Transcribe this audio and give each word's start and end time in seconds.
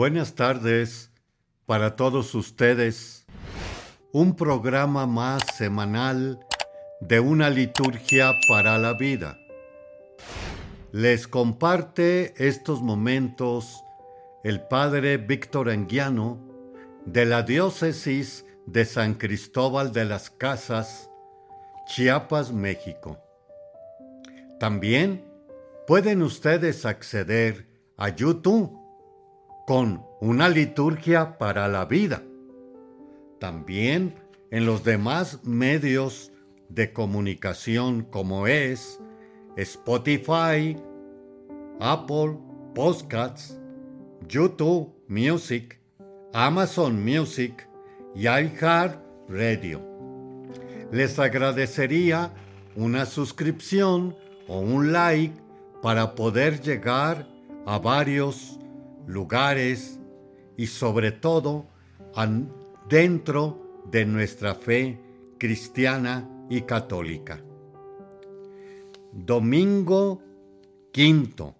Buenas 0.00 0.34
tardes 0.34 1.10
para 1.66 1.94
todos 1.94 2.34
ustedes. 2.34 3.26
Un 4.12 4.34
programa 4.34 5.06
más 5.06 5.42
semanal 5.58 6.40
de 7.02 7.20
una 7.20 7.50
liturgia 7.50 8.32
para 8.48 8.78
la 8.78 8.94
vida. 8.94 9.36
Les 10.90 11.28
comparte 11.28 12.32
estos 12.38 12.80
momentos 12.80 13.84
el 14.42 14.62
padre 14.62 15.18
Víctor 15.18 15.68
Anguiano 15.68 16.40
de 17.04 17.26
la 17.26 17.42
diócesis 17.42 18.46
de 18.64 18.86
San 18.86 19.12
Cristóbal 19.12 19.92
de 19.92 20.06
las 20.06 20.30
Casas, 20.30 21.10
Chiapas, 21.88 22.52
México. 22.52 23.18
También 24.58 25.30
pueden 25.86 26.22
ustedes 26.22 26.86
acceder 26.86 27.66
a 27.98 28.08
YouTube 28.08 28.79
con 29.66 30.04
una 30.20 30.48
liturgia 30.48 31.38
para 31.38 31.68
la 31.68 31.84
vida. 31.84 32.22
También 33.38 34.14
en 34.50 34.66
los 34.66 34.84
demás 34.84 35.44
medios 35.44 36.32
de 36.68 36.92
comunicación 36.92 38.02
como 38.02 38.46
es 38.46 39.00
Spotify, 39.56 40.76
Apple 41.80 42.38
Podcasts, 42.74 43.58
YouTube 44.28 44.92
Music, 45.08 45.80
Amazon 46.32 47.04
Music 47.04 47.68
y 48.14 48.26
Radio. 49.28 49.82
Les 50.92 51.18
agradecería 51.18 52.32
una 52.76 53.06
suscripción 53.06 54.16
o 54.46 54.60
un 54.60 54.92
like 54.92 55.34
para 55.82 56.14
poder 56.14 56.60
llegar 56.60 57.26
a 57.66 57.78
varios 57.78 58.59
lugares 59.12 60.00
y 60.56 60.66
sobre 60.66 61.12
todo 61.12 61.66
dentro 62.88 63.82
de 63.90 64.04
nuestra 64.04 64.54
fe 64.54 65.00
cristiana 65.38 66.28
y 66.48 66.62
católica. 66.62 67.40
Domingo 69.12 70.22
quinto 70.92 71.54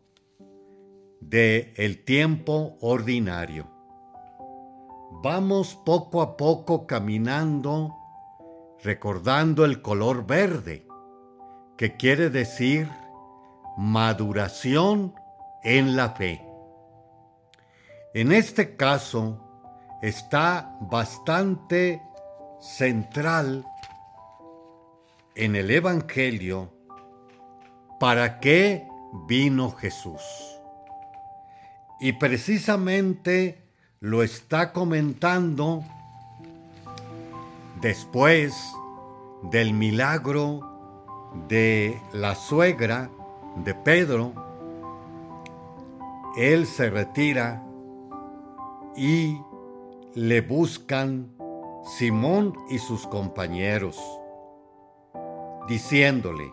de 1.21 1.73
el 1.77 2.05
tiempo 2.05 2.77
ordinario. 2.81 3.67
Vamos 5.23 5.78
poco 5.84 6.23
a 6.23 6.37
poco 6.37 6.87
caminando 6.87 7.97
recordando 8.83 9.65
el 9.65 9.83
color 9.83 10.27
verde, 10.27 10.87
que 11.77 11.97
quiere 11.97 12.31
decir 12.31 12.89
maduración 13.77 15.15
en 15.62 15.97
la 15.97 16.11
fe. 16.11 16.50
En 18.12 18.33
este 18.33 18.75
caso 18.75 19.39
está 20.03 20.77
bastante 20.80 22.03
central 22.61 23.64
en 25.36 25.55
el 25.55 25.70
Evangelio 25.70 26.72
para 28.00 28.41
qué 28.41 28.84
vino 29.28 29.70
Jesús. 29.70 30.20
Y 32.00 32.14
precisamente 32.14 33.62
lo 34.00 34.25
está 34.25 34.72
comentando 34.72 35.84
después 37.81 38.56
del 39.53 39.72
milagro 39.72 41.31
de 41.47 41.97
la 42.12 42.34
suegra 42.34 43.09
de 43.54 43.72
Pedro. 43.72 44.32
Él 46.37 46.66
se 46.66 46.91
retira 46.91 47.62
y 49.00 49.41
le 50.15 50.43
buscan 50.43 51.34
Simón 51.97 52.53
y 52.69 52.78
sus 52.78 53.06
compañeros, 53.06 53.99
diciéndole, 55.66 56.53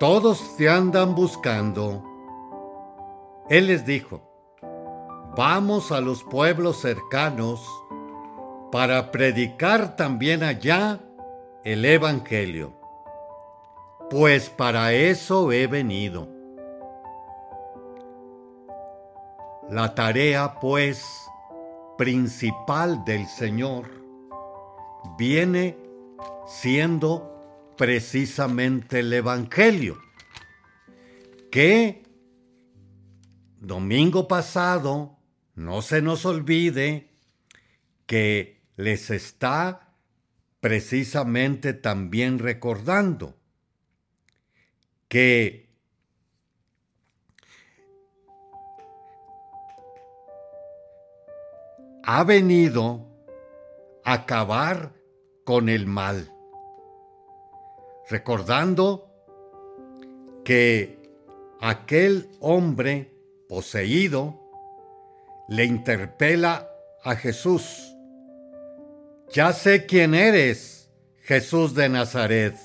todos 0.00 0.56
te 0.56 0.68
andan 0.68 1.14
buscando. 1.14 2.02
Él 3.48 3.68
les 3.68 3.86
dijo, 3.86 4.22
vamos 5.36 5.92
a 5.92 6.00
los 6.00 6.24
pueblos 6.24 6.80
cercanos 6.80 7.64
para 8.72 9.12
predicar 9.12 9.94
también 9.94 10.42
allá 10.42 10.98
el 11.62 11.84
Evangelio, 11.84 12.72
pues 14.10 14.50
para 14.50 14.92
eso 14.92 15.52
he 15.52 15.68
venido. 15.68 16.37
La 19.70 19.94
tarea, 19.94 20.58
pues, 20.60 21.04
principal 21.98 23.04
del 23.04 23.26
Señor 23.26 23.90
viene 25.18 25.76
siendo 26.46 27.74
precisamente 27.76 29.00
el 29.00 29.12
Evangelio, 29.12 29.98
que 31.50 32.02
domingo 33.60 34.26
pasado, 34.26 35.18
no 35.54 35.82
se 35.82 36.00
nos 36.00 36.24
olvide 36.24 37.10
que 38.06 38.62
les 38.76 39.10
está 39.10 39.92
precisamente 40.60 41.74
también 41.74 42.38
recordando 42.38 43.36
que 45.08 45.67
ha 52.10 52.24
venido 52.24 53.04
a 54.02 54.14
acabar 54.14 54.94
con 55.44 55.68
el 55.68 55.86
mal, 55.86 56.32
recordando 58.08 59.12
que 60.42 61.02
aquel 61.60 62.30
hombre 62.40 63.12
poseído 63.46 64.40
le 65.50 65.66
interpela 65.66 66.70
a 67.04 67.14
Jesús. 67.14 67.94
Ya 69.30 69.52
sé 69.52 69.84
quién 69.84 70.14
eres, 70.14 70.90
Jesús 71.18 71.74
de 71.74 71.90
Nazaret. 71.90 72.56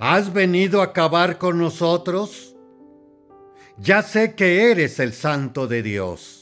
¿Has 0.00 0.32
venido 0.32 0.80
a 0.80 0.86
acabar 0.86 1.38
con 1.38 1.58
nosotros? 1.58 2.56
Ya 3.78 4.02
sé 4.02 4.34
que 4.34 4.72
eres 4.72 4.98
el 4.98 5.12
santo 5.12 5.68
de 5.68 5.84
Dios. 5.84 6.39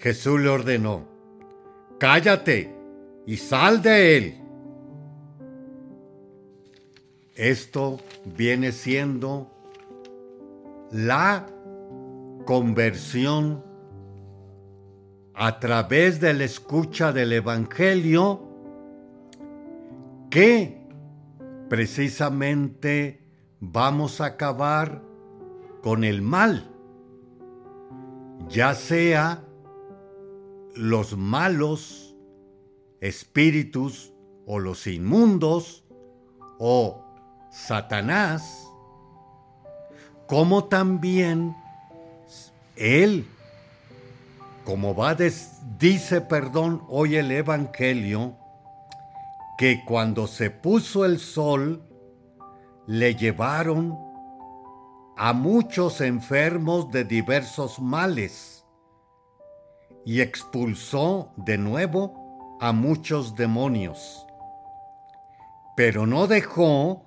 Jesús 0.00 0.40
le 0.40 0.48
ordenó, 0.48 1.04
cállate 1.98 2.74
y 3.26 3.36
sal 3.36 3.82
de 3.82 4.16
él. 4.16 4.40
Esto 7.34 8.00
viene 8.24 8.72
siendo 8.72 9.50
la 10.90 11.46
conversión 12.46 13.62
a 15.34 15.60
través 15.60 16.18
de 16.18 16.32
la 16.32 16.44
escucha 16.44 17.12
del 17.12 17.34
Evangelio 17.34 18.48
que 20.30 20.80
precisamente 21.68 23.20
vamos 23.60 24.22
a 24.22 24.26
acabar 24.26 25.02
con 25.82 26.04
el 26.04 26.22
mal, 26.22 26.70
ya 28.48 28.74
sea 28.74 29.44
los 30.74 31.16
malos 31.16 32.14
espíritus 33.00 34.12
o 34.46 34.58
los 34.58 34.86
inmundos 34.86 35.84
o 36.58 37.04
Satanás, 37.50 38.68
como 40.26 40.64
también 40.64 41.56
él, 42.76 43.26
como 44.64 44.94
va 44.94 45.16
dice, 45.78 46.20
perdón, 46.20 46.82
hoy 46.88 47.16
el 47.16 47.30
Evangelio, 47.30 48.36
que 49.58 49.84
cuando 49.84 50.26
se 50.26 50.50
puso 50.50 51.04
el 51.04 51.18
sol, 51.18 51.82
le 52.86 53.14
llevaron 53.14 53.98
a 55.16 55.32
muchos 55.32 56.00
enfermos 56.00 56.90
de 56.90 57.04
diversos 57.04 57.78
males 57.78 58.59
y 60.04 60.20
expulsó 60.20 61.32
de 61.36 61.58
nuevo 61.58 62.58
a 62.60 62.72
muchos 62.72 63.36
demonios. 63.36 64.26
Pero 65.76 66.06
no 66.06 66.26
dejó 66.26 67.04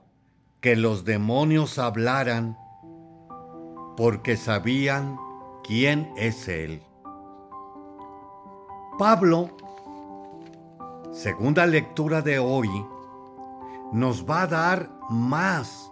que 0.61 0.75
los 0.75 1.05
demonios 1.05 1.77
hablaran 1.79 2.57
porque 3.95 4.37
sabían 4.37 5.17
quién 5.63 6.11
es 6.17 6.47
Él. 6.47 6.81
Pablo, 8.97 9.49
segunda 11.11 11.65
lectura 11.65 12.21
de 12.21 12.39
hoy, 12.39 12.69
nos 13.91 14.27
va 14.27 14.43
a 14.43 14.47
dar 14.47 14.89
más 15.09 15.91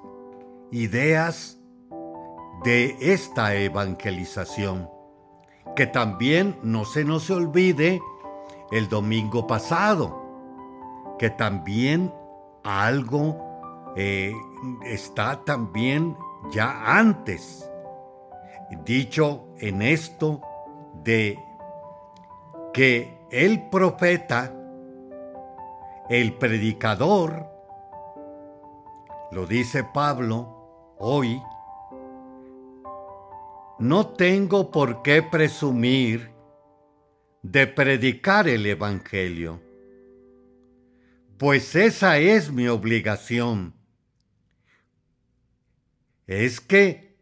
ideas 0.72 1.60
de 2.64 2.96
esta 3.00 3.56
evangelización 3.56 4.90
que 5.76 5.88
también 5.88 6.60
no 6.64 6.86
se 6.86 7.06
nos 7.06 7.30
olvide 7.30 8.02
el 8.72 8.90
domingo 8.90 9.48
pasado, 9.48 11.16
que 11.18 11.30
también 11.30 12.14
algo 12.64 13.94
eh, 13.96 14.34
está 14.86 15.44
también 15.44 16.18
ya 16.52 16.98
antes, 16.98 17.70
dicho 18.86 19.48
en 19.60 19.82
esto 19.82 20.42
de 21.04 21.38
que 22.74 23.20
el 23.30 23.70
profeta, 23.70 24.54
el 26.10 26.34
predicador, 26.34 27.48
lo 29.32 29.46
dice 29.46 29.84
Pablo 29.84 30.96
hoy, 31.00 31.42
no 33.82 34.10
tengo 34.10 34.70
por 34.70 35.02
qué 35.02 35.24
presumir 35.24 36.30
de 37.42 37.66
predicar 37.66 38.48
el 38.48 38.68
Evangelio, 38.68 39.60
pues 41.40 41.76
esa 41.76 42.20
es 42.20 42.52
mi 42.52 42.68
obligación. 42.68 43.74
Es 46.28 46.62
que 46.62 47.18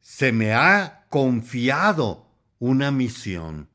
se 0.00 0.32
me 0.32 0.54
ha 0.54 1.06
confiado 1.10 2.26
una 2.58 2.90
misión. 2.90 3.68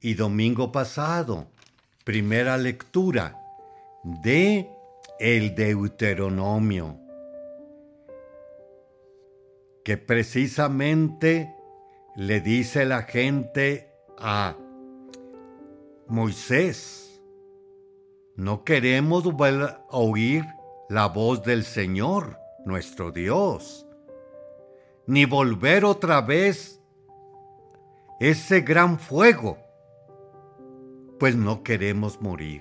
Y 0.00 0.14
domingo 0.14 0.72
pasado, 0.72 1.52
primera 2.04 2.56
lectura 2.56 3.38
de 4.22 4.70
el 5.20 5.54
Deuteronomio 5.54 7.07
que 9.88 9.96
precisamente 9.96 11.56
le 12.14 12.42
dice 12.42 12.84
la 12.84 13.04
gente 13.04 13.90
a 14.18 14.54
Moisés, 16.08 17.22
no 18.36 18.64
queremos 18.64 19.24
oír 19.88 20.44
la 20.90 21.06
voz 21.06 21.42
del 21.42 21.64
Señor, 21.64 22.36
nuestro 22.66 23.12
Dios, 23.12 23.86
ni 25.06 25.24
volver 25.24 25.86
otra 25.86 26.20
vez 26.20 26.82
ese 28.20 28.60
gran 28.60 28.98
fuego, 28.98 29.56
pues 31.18 31.34
no 31.34 31.62
queremos 31.62 32.20
morir. 32.20 32.60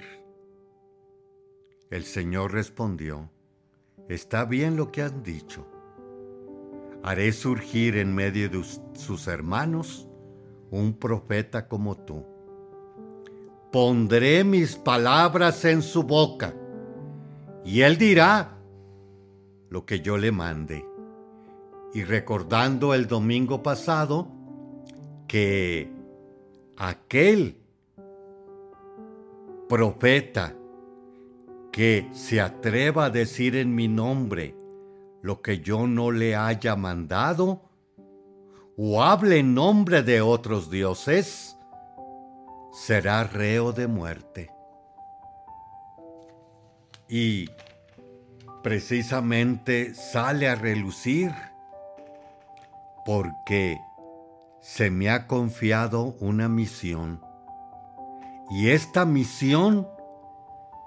El 1.90 2.06
Señor 2.06 2.54
respondió, 2.54 3.30
está 4.08 4.46
bien 4.46 4.78
lo 4.78 4.94
que 4.94 5.02
han 5.02 5.24
dicho 5.24 5.68
haré 7.08 7.32
surgir 7.32 7.96
en 7.96 8.14
medio 8.14 8.50
de 8.50 8.62
sus 8.94 9.28
hermanos 9.28 10.10
un 10.72 10.92
profeta 10.92 11.70
como 11.70 11.96
tú. 11.96 12.26
Pondré 13.72 14.44
mis 14.44 14.76
palabras 14.76 15.64
en 15.64 15.84
su 15.84 16.04
boca 16.04 16.54
y 17.64 17.80
él 17.80 17.98
dirá 17.98 18.58
lo 19.70 19.86
que 19.86 20.02
yo 20.02 20.18
le 20.18 20.34
mande. 20.34 20.84
Y 21.94 22.04
recordando 22.04 22.94
el 22.94 23.08
domingo 23.08 23.64
pasado 23.64 24.28
que 25.30 25.90
aquel 26.76 27.56
profeta 29.70 30.54
que 31.72 32.10
se 32.12 32.42
atreva 32.42 33.06
a 33.06 33.10
decir 33.10 33.56
en 33.56 33.74
mi 33.74 33.88
nombre, 33.88 34.57
lo 35.22 35.42
que 35.42 35.60
yo 35.60 35.88
no 35.88 36.12
le 36.12 36.36
haya 36.36 36.76
mandado, 36.76 37.62
o 38.78 39.04
hable 39.04 39.40
en 39.40 39.54
nombre 39.54 40.04
de 40.04 40.22
otros 40.22 40.70
dioses, 40.70 41.58
será 42.72 43.24
reo 43.24 43.72
de 43.72 43.88
muerte. 43.88 44.52
Y 47.10 47.50
precisamente 48.62 49.96
sale 49.96 50.48
a 50.48 50.56
relucir 50.56 51.32
porque 53.06 53.80
se 54.62 54.92
me 54.92 55.10
ha 55.10 55.26
confiado 55.26 56.16
una 56.20 56.50
misión. 56.50 57.22
Y 58.50 58.70
esta 58.70 59.06
misión 59.06 59.88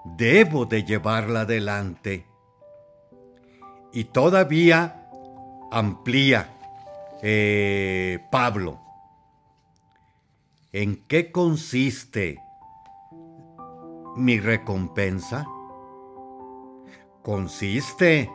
debo 0.05 0.65
de 0.65 0.83
llevarla 0.83 1.41
adelante 1.41 2.30
y 3.93 4.05
todavía 4.05 5.09
amplía 5.71 6.49
eh, 7.21 8.19
Pablo. 8.31 8.79
¿En 10.73 11.03
qué 11.07 11.31
consiste 11.31 12.37
mi 14.15 14.39
recompensa? 14.39 15.45
Consiste 17.21 18.31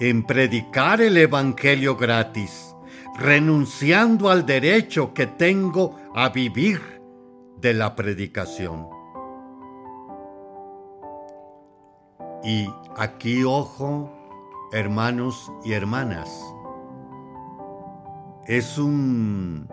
en 0.00 0.24
predicar 0.24 1.00
el 1.00 1.16
Evangelio 1.16 1.96
gratis, 1.96 2.74
renunciando 3.16 4.30
al 4.30 4.44
derecho 4.44 5.14
que 5.14 5.26
tengo 5.26 5.96
a 6.14 6.30
vivir 6.30 6.80
de 7.60 7.74
la 7.74 7.94
predicación. 7.94 8.88
Y 12.42 12.68
aquí, 12.96 13.44
ojo, 13.44 14.10
hermanos 14.72 15.52
y 15.64 15.72
hermanas, 15.72 16.28
es 18.46 18.78
un 18.78 19.68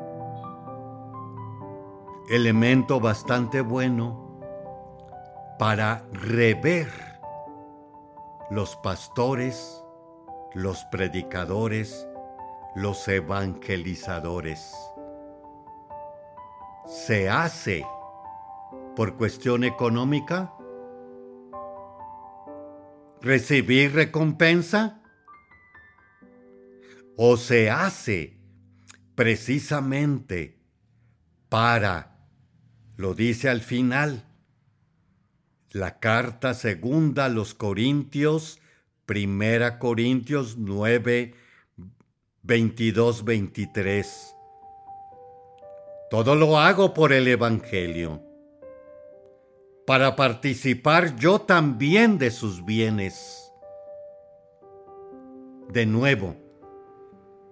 elemento 2.29 2.99
bastante 2.99 3.61
bueno 3.61 4.39
para 5.59 6.05
rever 6.11 6.89
los 8.49 8.75
pastores, 8.77 9.83
los 10.53 10.83
predicadores, 10.85 12.07
los 12.75 13.07
evangelizadores. 13.07 14.75
¿Se 16.85 17.29
hace 17.29 17.85
por 18.95 19.17
cuestión 19.17 19.63
económica? 19.63 20.53
Recibir 23.21 23.93
recompensa? 23.93 25.01
¿O 27.17 27.37
se 27.37 27.69
hace 27.69 28.37
precisamente 29.15 30.57
para, 31.49 32.27
lo 32.95 33.13
dice 33.13 33.49
al 33.49 33.61
final, 33.61 34.25
la 35.69 35.99
carta 35.99 36.53
segunda 36.53 37.25
a 37.25 37.29
los 37.29 37.53
Corintios, 37.53 38.59
primera 39.05 39.77
Corintios 39.77 40.57
9, 40.57 41.35
22, 42.43 43.23
23. 43.23 44.35
Todo 46.09 46.35
lo 46.35 46.57
hago 46.59 46.93
por 46.93 47.13
el 47.13 47.27
Evangelio 47.27 48.30
para 49.91 50.15
participar 50.15 51.17
yo 51.17 51.41
también 51.41 52.17
de 52.17 52.31
sus 52.31 52.63
bienes. 52.63 53.51
De 55.67 55.85
nuevo, 55.85 56.37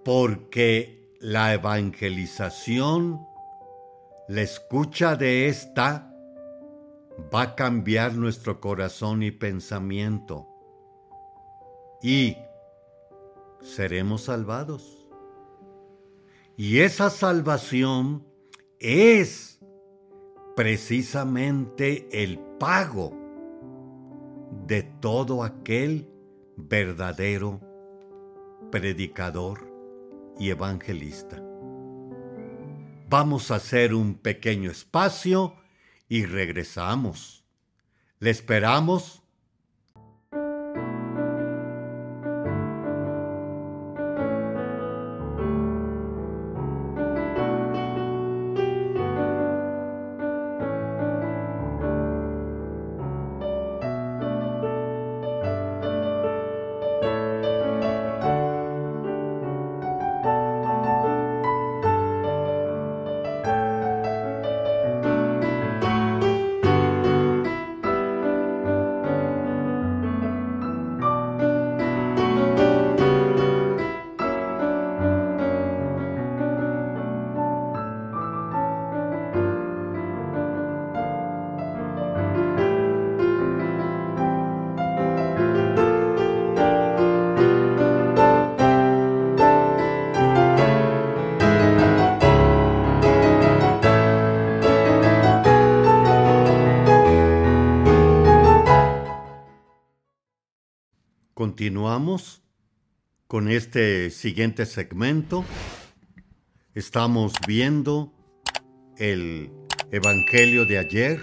porque 0.06 1.14
la 1.20 1.52
evangelización, 1.52 3.20
la 4.26 4.40
escucha 4.40 5.16
de 5.16 5.48
esta, 5.48 6.14
va 7.30 7.42
a 7.42 7.54
cambiar 7.54 8.14
nuestro 8.14 8.58
corazón 8.58 9.22
y 9.22 9.32
pensamiento. 9.32 10.48
Y 12.02 12.38
seremos 13.60 14.22
salvados. 14.22 15.06
Y 16.56 16.78
esa 16.78 17.10
salvación 17.10 18.26
es 18.78 19.59
precisamente 20.60 22.06
el 22.12 22.38
pago 22.58 23.16
de 24.66 24.82
todo 24.82 25.42
aquel 25.42 26.06
verdadero 26.58 27.62
predicador 28.70 29.72
y 30.38 30.50
evangelista. 30.50 31.42
Vamos 33.08 33.50
a 33.50 33.54
hacer 33.54 33.94
un 33.94 34.16
pequeño 34.16 34.70
espacio 34.70 35.54
y 36.10 36.26
regresamos. 36.26 37.42
Le 38.18 38.28
esperamos 38.28 39.19
continuamos 101.60 102.42
con 103.26 103.50
este 103.50 104.08
siguiente 104.08 104.64
segmento. 104.64 105.44
Estamos 106.72 107.34
viendo 107.46 108.14
el 108.96 109.52
Evangelio 109.90 110.64
de 110.64 110.78
ayer, 110.78 111.20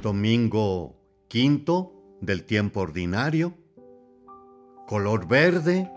domingo 0.00 0.94
quinto 1.26 1.92
del 2.20 2.44
tiempo 2.44 2.82
ordinario, 2.82 3.58
color 4.86 5.26
verde, 5.26 5.90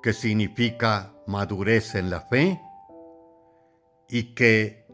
que 0.00 0.12
significa 0.12 1.12
madurez 1.26 1.96
en 1.96 2.08
la 2.08 2.20
fe 2.20 2.60
y 4.08 4.32
que 4.36 4.86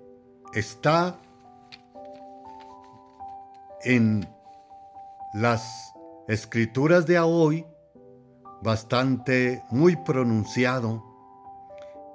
está 0.55 1.21
en 3.85 4.27
las 5.35 5.92
escrituras 6.29 7.07
de 7.07 7.19
hoy 7.19 7.67
bastante 8.63 9.63
muy 9.71 9.97
pronunciado 9.97 11.03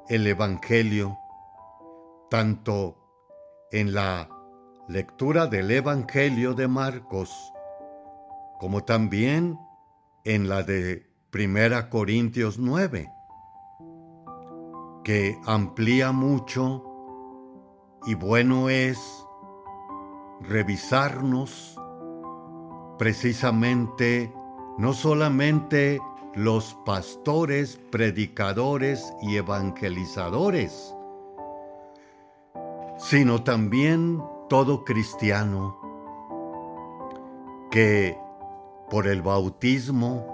el 0.08 0.26
Evangelio, 0.26 1.18
tanto 2.30 2.96
en 3.72 3.94
la 3.94 4.30
lectura 4.88 5.48
del 5.48 5.70
Evangelio 5.72 6.54
de 6.54 6.68
Marcos 6.70 7.54
como 8.60 8.84
también 8.86 9.60
en 10.24 10.48
la 10.48 10.64
de 10.64 11.06
Primera 11.30 11.90
Corintios 11.90 12.58
9, 12.58 13.12
que 15.04 15.38
amplía 15.46 16.12
mucho 16.12 16.84
y 18.06 18.16
bueno 18.16 18.70
es 18.70 18.98
revisarnos 20.42 21.78
precisamente 22.98 24.34
no 24.78 24.94
solamente 24.94 26.00
los 26.34 26.78
pastores, 26.86 27.80
predicadores 27.92 29.14
y 29.22 29.38
evangelizadores, 29.38 30.96
sino 32.98 33.44
también 33.44 34.22
todo 34.50 34.86
cristiano 34.86 35.78
que 37.72 38.18
por 38.90 39.08
el 39.08 39.22
bautismo 39.22 40.26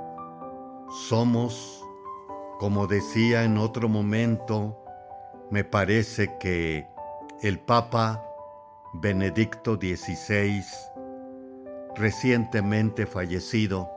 somos, 1.07 1.83
como 2.59 2.85
decía 2.87 3.43
en 3.43 3.57
otro 3.57 3.89
momento, 3.89 4.77
me 5.49 5.63
parece 5.63 6.37
que 6.37 6.87
el 7.41 7.59
Papa 7.59 8.23
Benedicto 8.93 9.75
XVI, 9.75 10.63
recientemente 11.95 13.05
fallecido, 13.05 13.89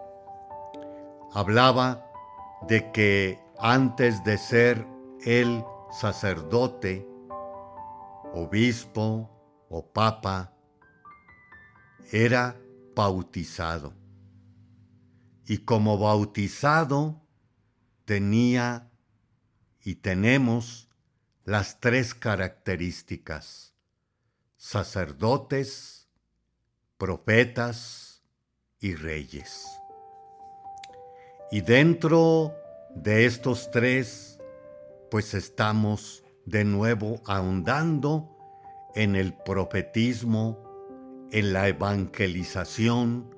hablaba 1.33 2.05
de 2.69 2.91
que 2.93 3.41
antes 3.59 4.23
de 4.25 4.39
ser 4.39 4.87
el 5.25 5.65
sacerdote, 5.91 7.07
obispo 8.33 9.31
o 9.69 9.87
papa, 9.93 10.53
era 12.13 12.57
bautizado. 12.95 13.95
Y 15.47 15.59
como 15.59 15.99
bautizado 15.99 17.23
tenía 18.05 18.91
y 19.83 19.97
tenemos 19.97 20.89
las 21.45 21.79
tres 21.79 22.15
características, 22.15 23.73
sacerdotes, 24.57 25.96
profetas 26.99 28.23
y 28.81 28.95
reyes. 28.95 29.67
Y 31.51 31.61
dentro 31.61 32.55
de 32.95 33.27
estos 33.27 33.71
tres, 33.71 34.39
pues 35.11 35.35
estamos 35.35 36.25
de 36.45 36.65
nuevo 36.65 37.21
ahondando 37.27 38.37
en 38.95 39.15
el 39.15 39.35
profetismo, 39.35 40.63
en 41.31 41.53
la 41.53 41.69
evangelización 41.69 43.35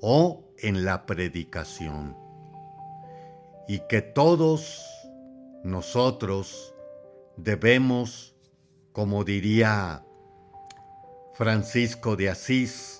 o 0.00 0.44
en 0.58 0.84
la 0.84 1.06
predicación. 1.06 2.16
Y 3.66 3.80
que 3.88 4.02
todos 4.02 4.84
nosotros 5.64 6.74
debemos, 7.36 8.34
como 8.92 9.24
diría 9.24 10.04
Francisco 11.34 12.16
de 12.16 12.30
Asís, 12.30 12.99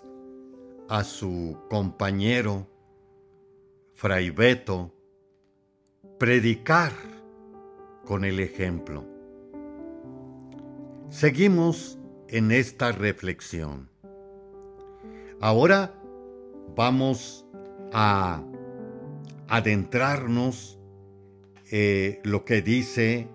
a 0.91 1.05
su 1.05 1.57
compañero, 1.71 2.67
Fray 3.95 4.31
Beto, 4.31 4.93
predicar 6.19 6.93
con 8.05 8.25
el 8.25 8.41
ejemplo. 8.41 9.07
Seguimos 11.09 11.97
en 12.27 12.51
esta 12.51 12.91
reflexión. 12.91 13.89
Ahora 15.41 15.95
vamos 16.75 17.47
a 17.93 18.43
adentrarnos 19.47 20.81
eh, 21.71 22.21
lo 22.25 22.45
que 22.45 22.63
dice 22.63 23.29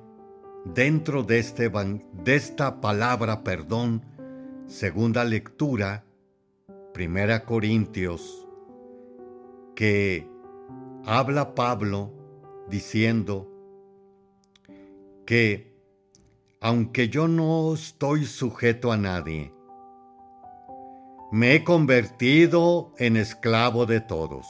dentro 0.65 1.23
de, 1.23 1.39
este, 1.39 1.69
de 1.69 2.35
esta 2.35 2.81
palabra 2.81 3.45
perdón, 3.45 4.03
segunda 4.67 5.23
lectura, 5.23 6.04
Primera 6.95 7.43
Corintios, 7.43 8.47
que 9.75 10.29
habla 11.03 11.53
Pablo 11.53 12.13
diciendo 12.69 13.51
que 15.25 15.75
aunque 16.61 17.09
yo 17.09 17.27
no 17.27 17.73
estoy 17.73 18.23
sujeto 18.23 18.93
a 18.93 18.97
nadie, 18.97 19.53
me 21.33 21.55
he 21.55 21.65
convertido 21.65 22.93
en 22.97 23.17
esclavo 23.17 23.85
de 23.85 23.99
todos, 23.99 24.47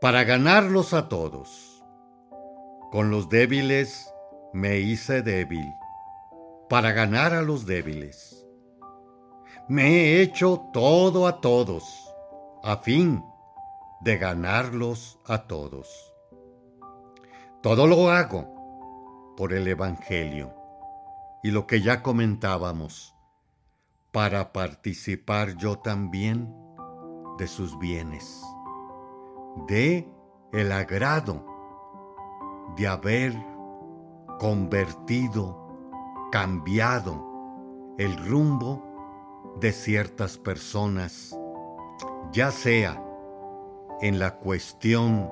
para 0.00 0.24
ganarlos 0.24 0.92
a 0.92 1.08
todos. 1.08 1.84
Con 2.90 3.12
los 3.12 3.28
débiles 3.28 4.12
me 4.52 4.80
hice 4.80 5.22
débil, 5.22 5.72
para 6.68 6.90
ganar 6.90 7.32
a 7.32 7.42
los 7.42 7.64
débiles. 7.64 8.37
Me 9.70 9.82
he 9.82 10.22
hecho 10.22 10.70
todo 10.72 11.26
a 11.26 11.42
todos, 11.42 11.84
a 12.62 12.78
fin 12.78 13.22
de 14.00 14.16
ganarlos 14.16 15.20
a 15.26 15.46
todos. 15.46 16.10
Todo 17.62 17.86
lo 17.86 18.08
hago 18.08 19.34
por 19.36 19.52
el 19.52 19.68
Evangelio 19.68 20.54
y 21.42 21.50
lo 21.50 21.66
que 21.66 21.82
ya 21.82 22.02
comentábamos, 22.02 23.14
para 24.10 24.54
participar 24.54 25.54
yo 25.56 25.78
también 25.80 26.50
de 27.36 27.46
sus 27.46 27.78
bienes, 27.78 28.42
de 29.66 30.08
el 30.50 30.72
agrado 30.72 31.44
de 32.74 32.88
haber 32.88 33.34
convertido, 34.38 35.76
cambiado 36.32 37.22
el 37.98 38.16
rumbo 38.16 38.87
de 39.56 39.72
ciertas 39.72 40.38
personas, 40.38 41.36
ya 42.32 42.50
sea 42.50 43.02
en 44.00 44.18
la 44.18 44.36
cuestión 44.36 45.28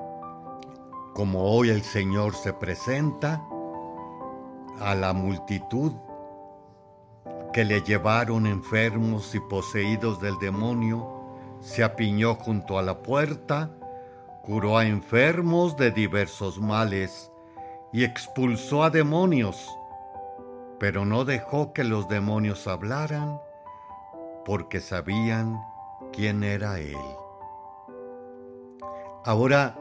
como 1.13 1.43
hoy 1.43 1.69
el 1.69 1.81
Señor 1.81 2.35
se 2.35 2.53
presenta 2.53 3.43
a 4.79 4.93
la 4.93 5.13
multitud 5.13 5.93
que 7.53 7.65
le 7.65 7.81
llevaron 7.81 8.45
enfermos 8.45 9.33
y 9.33 9.39
poseídos 9.39 10.21
del 10.21 10.37
demonio, 10.39 11.07
se 11.59 11.83
apiñó 11.83 12.35
junto 12.35 12.77
a 12.77 12.83
la 12.83 13.01
puerta, 13.01 13.71
curó 14.43 14.77
a 14.77 14.85
enfermos 14.85 15.75
de 15.75 15.91
diversos 15.91 16.59
males 16.59 17.31
y 17.91 18.03
expulsó 18.03 18.83
a 18.83 18.89
demonios, 18.89 19.67
pero 20.79 21.05
no 21.05 21.25
dejó 21.25 21.73
que 21.73 21.83
los 21.83 22.07
demonios 22.07 22.67
hablaran 22.67 23.39
porque 24.47 24.79
sabían 24.79 25.61
quién 26.13 26.41
era 26.41 26.79
Él. 26.79 26.95
Ahora 29.25 29.77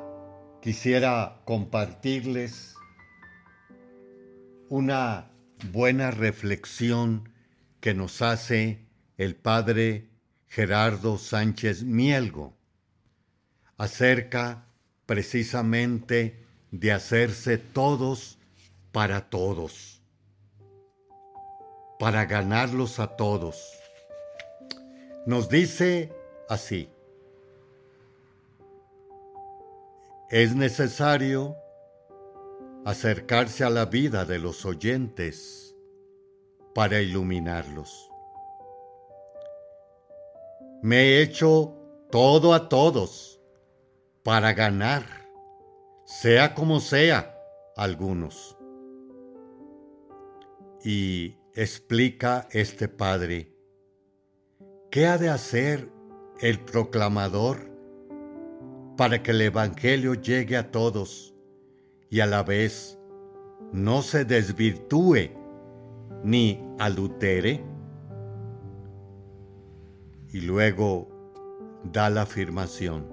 quisiera 0.60 1.40
compartirles 1.44 2.74
una 4.68 5.30
buena 5.70 6.10
reflexión 6.10 7.32
que 7.78 7.94
nos 7.94 8.22
hace 8.22 8.88
el 9.18 9.36
padre 9.36 10.10
Gerardo 10.48 11.16
Sánchez 11.16 11.84
Mielgo 11.84 12.56
acerca 13.76 14.66
precisamente 15.06 16.44
de 16.72 16.90
hacerse 16.90 17.56
todos 17.56 18.40
para 18.90 19.30
todos, 19.30 20.02
para 22.00 22.24
ganarlos 22.24 22.98
a 22.98 23.16
todos. 23.16 23.85
Nos 25.26 25.48
dice 25.48 26.12
así, 26.48 26.88
es 30.30 30.54
necesario 30.54 31.56
acercarse 32.84 33.64
a 33.64 33.70
la 33.70 33.86
vida 33.86 34.24
de 34.24 34.38
los 34.38 34.64
oyentes 34.64 35.74
para 36.76 37.00
iluminarlos. 37.00 38.08
Me 40.82 40.98
he 40.98 41.22
hecho 41.22 41.74
todo 42.12 42.54
a 42.54 42.68
todos 42.68 43.40
para 44.22 44.52
ganar, 44.52 45.02
sea 46.04 46.54
como 46.54 46.78
sea, 46.78 47.36
algunos. 47.74 48.56
Y 50.84 51.36
explica 51.52 52.46
este 52.52 52.86
padre, 52.86 53.55
¿qué 54.96 55.06
ha 55.06 55.18
de 55.18 55.28
hacer 55.28 55.90
el 56.40 56.58
proclamador 56.58 57.70
para 58.96 59.22
que 59.22 59.32
el 59.32 59.42
Evangelio 59.42 60.14
llegue 60.14 60.56
a 60.56 60.70
todos 60.70 61.34
y 62.08 62.20
a 62.20 62.26
la 62.26 62.42
vez 62.42 62.98
no 63.74 64.00
se 64.00 64.24
desvirtúe 64.24 65.32
ni 66.24 66.64
alutere? 66.78 67.62
Y 70.32 70.40
luego 70.40 71.10
da 71.92 72.08
la 72.08 72.22
afirmación, 72.22 73.06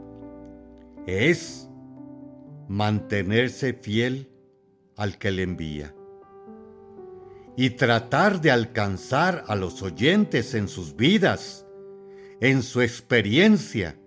es 1.06 1.68
mantenerse 2.70 3.74
fiel 3.74 4.30
al 4.96 5.18
que 5.18 5.32
le 5.32 5.44
envía 5.44 5.94
y 7.56 7.72
tratar 7.72 8.42
de 8.42 8.52
alcanzar 8.52 9.44
a 9.48 9.56
los 9.56 9.82
oyentes 9.84 10.54
en 10.54 10.68
sus 10.68 10.96
vidas, 10.96 11.63
en 12.42 12.64
su 12.64 12.82
experiencia, 12.82 13.98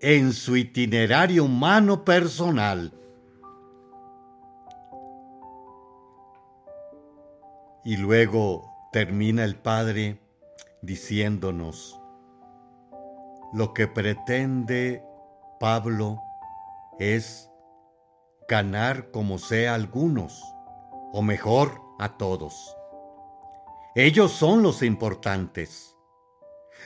en 0.00 0.32
su 0.32 0.56
itinerario 0.56 1.44
humano 1.44 2.04
personal. 2.04 2.92
Y 7.84 7.96
luego 7.96 8.70
termina 8.92 9.44
el 9.44 9.56
Padre 9.56 10.20
diciéndonos, 10.82 11.98
lo 13.52 13.72
que 13.72 13.88
pretende 13.88 15.02
Pablo 15.58 16.20
es 16.98 17.50
ganar 18.48 19.10
como 19.10 19.38
sea 19.38 19.74
algunos, 19.74 20.42
o 21.12 21.22
mejor, 21.22 21.80
a 21.98 22.16
todos. 22.16 22.76
Ellos 23.94 24.32
son 24.32 24.62
los 24.62 24.82
importantes. 24.82 25.97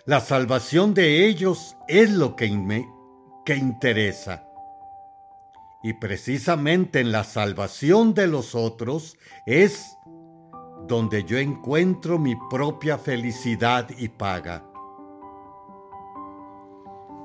La 0.05 0.19
salvación 0.19 0.95
de 0.95 1.29
ellos 1.29 1.77
es 1.87 2.11
lo 2.11 2.35
que, 2.35 2.51
me, 2.51 2.89
que 3.45 3.55
interesa. 3.55 4.49
Y 5.81 5.93
precisamente 5.93 6.99
en 6.99 7.13
la 7.13 7.23
salvación 7.23 8.13
de 8.13 8.27
los 8.27 8.57
otros 8.57 9.17
es 9.47 9.97
donde 10.89 11.23
yo 11.23 11.39
encuentro 11.39 12.19
mi 12.19 12.35
propia 12.51 12.99
felicidad 12.99 13.89
y 13.97 14.09
paga. 14.09 14.65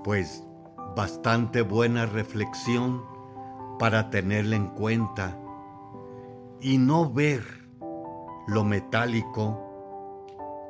Pues 0.03 0.43
bastante 0.95 1.63
buena 1.63 2.05
reflexión 2.05 3.03
para 3.79 4.11
tenerla 4.11 4.55
en 4.55 4.67
cuenta 4.67 5.35
y 6.61 6.77
no 6.77 7.11
ver 7.11 7.43
lo 8.47 8.63
metálico 8.63 9.66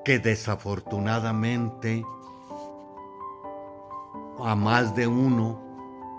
que 0.07 0.19
desafortunadamente 0.19 2.05
a 4.39 4.55
más 4.55 4.95
de 4.95 5.05
uno 5.05 5.59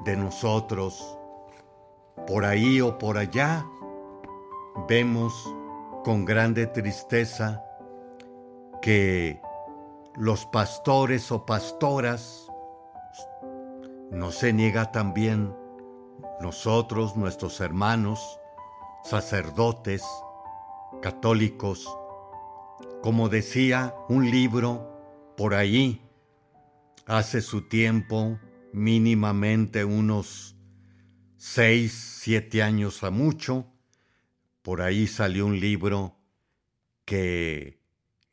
de 0.04 0.14
nosotros, 0.14 1.16
por 2.26 2.44
ahí 2.44 2.82
o 2.82 2.98
por 2.98 3.16
allá, 3.16 3.64
vemos 4.86 5.32
con 6.04 6.26
grande 6.26 6.66
tristeza 6.66 7.64
que 8.82 9.40
los 10.16 10.44
pastores 10.44 11.32
o 11.32 11.46
pastoras, 11.46 12.46
no 14.10 14.32
se 14.32 14.52
niega 14.52 14.92
también 14.92 15.56
nosotros, 16.42 17.16
nuestros 17.16 17.58
hermanos, 17.62 18.38
sacerdotes, 19.02 20.04
católicos, 21.00 21.88
como 23.02 23.28
decía 23.28 23.94
un 24.08 24.30
libro 24.30 25.34
por 25.36 25.54
ahí, 25.54 26.02
hace 27.06 27.40
su 27.40 27.62
tiempo, 27.68 28.38
mínimamente 28.72 29.84
unos 29.84 30.56
seis, 31.36 32.18
siete 32.20 32.62
años 32.62 33.04
a 33.04 33.10
mucho, 33.10 33.66
por 34.62 34.82
ahí 34.82 35.06
salió 35.06 35.46
un 35.46 35.60
libro 35.60 36.18
que 37.04 37.80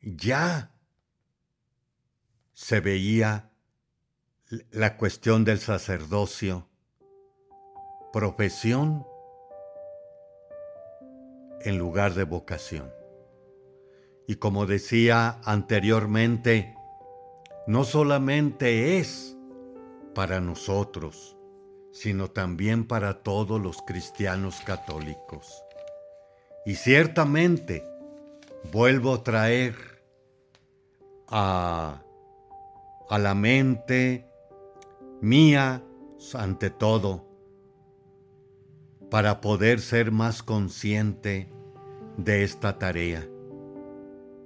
ya 0.02 0.74
se 2.52 2.80
veía 2.80 3.50
la 4.70 4.96
cuestión 4.96 5.44
del 5.44 5.58
sacerdocio, 5.58 6.68
profesión 8.12 9.06
en 11.60 11.78
lugar 11.78 12.14
de 12.14 12.24
vocación. 12.24 12.95
Y 14.26 14.36
como 14.36 14.66
decía 14.66 15.40
anteriormente, 15.44 16.74
no 17.66 17.84
solamente 17.84 18.98
es 18.98 19.36
para 20.14 20.40
nosotros, 20.40 21.36
sino 21.92 22.30
también 22.30 22.86
para 22.86 23.22
todos 23.22 23.60
los 23.60 23.82
cristianos 23.82 24.60
católicos. 24.64 25.62
Y 26.64 26.74
ciertamente 26.74 27.84
vuelvo 28.72 29.14
a 29.14 29.22
traer 29.22 29.76
a, 31.28 32.02
a 33.08 33.18
la 33.18 33.34
mente 33.34 34.28
mía, 35.20 35.84
ante 36.34 36.70
todo, 36.70 37.24
para 39.08 39.40
poder 39.40 39.80
ser 39.80 40.10
más 40.10 40.42
consciente 40.42 41.48
de 42.16 42.42
esta 42.42 42.78
tarea 42.78 43.28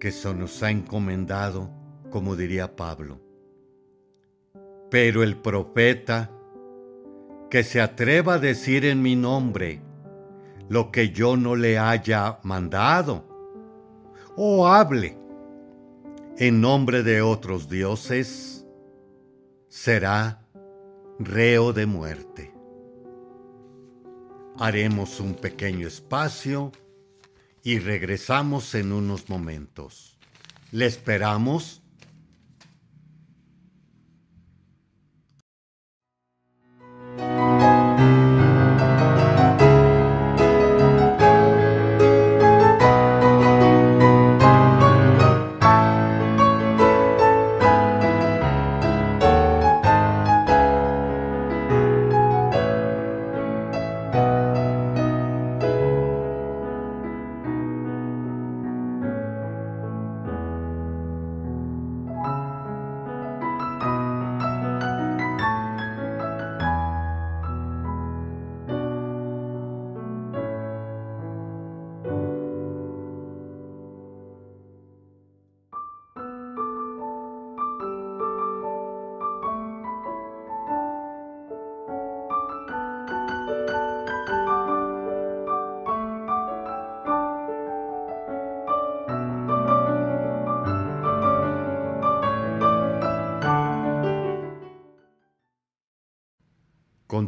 que 0.00 0.10
se 0.10 0.34
nos 0.34 0.62
ha 0.62 0.70
encomendado, 0.70 1.70
como 2.10 2.34
diría 2.34 2.74
Pablo. 2.74 3.20
Pero 4.90 5.22
el 5.22 5.36
profeta 5.36 6.30
que 7.50 7.62
se 7.62 7.80
atreva 7.80 8.34
a 8.34 8.38
decir 8.38 8.84
en 8.84 9.02
mi 9.02 9.14
nombre 9.14 9.82
lo 10.68 10.90
que 10.90 11.10
yo 11.10 11.36
no 11.36 11.54
le 11.54 11.78
haya 11.78 12.38
mandado, 12.42 13.24
o 14.36 14.66
hable 14.66 15.18
en 16.38 16.60
nombre 16.60 17.02
de 17.02 17.20
otros 17.20 17.68
dioses, 17.68 18.66
será 19.68 20.46
reo 21.18 21.72
de 21.72 21.86
muerte. 21.86 22.54
Haremos 24.56 25.20
un 25.20 25.34
pequeño 25.34 25.86
espacio 25.86 26.72
y 27.62 27.78
regresamos 27.78 28.74
en 28.74 28.92
unos 28.92 29.28
momentos. 29.28 30.16
Le 30.72 30.86
esperamos 30.86 31.79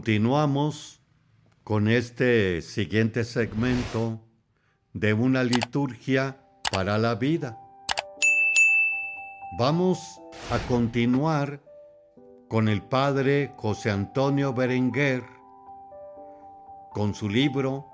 Continuamos 0.02 1.00
con 1.62 1.86
este 1.86 2.60
siguiente 2.60 3.22
segmento 3.22 4.18
de 4.92 5.14
una 5.14 5.44
liturgia 5.44 6.44
para 6.72 6.98
la 6.98 7.14
vida. 7.14 7.56
Vamos 9.56 10.20
a 10.50 10.58
continuar 10.66 11.62
con 12.48 12.68
el 12.68 12.82
padre 12.82 13.54
José 13.56 13.92
Antonio 13.92 14.52
Berenguer 14.52 15.22
con 16.90 17.14
su 17.14 17.28
libro 17.28 17.86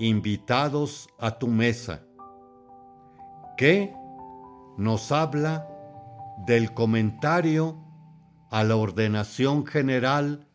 Invitados 0.00 1.08
a 1.20 1.38
tu 1.38 1.46
mesa, 1.46 2.02
que 3.56 3.94
nos 4.76 5.12
habla 5.12 5.68
del 6.48 6.74
comentario 6.74 7.78
a 8.50 8.64
la 8.64 8.74
ordenación 8.74 9.64
general 9.64 10.48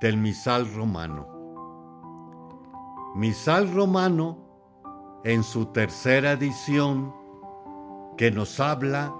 del 0.00 0.16
misal 0.16 0.72
romano. 0.74 1.26
Misal 3.14 3.72
romano 3.72 4.38
en 5.24 5.42
su 5.42 5.66
tercera 5.66 6.32
edición 6.32 7.12
que 8.16 8.30
nos 8.30 8.60
habla 8.60 9.14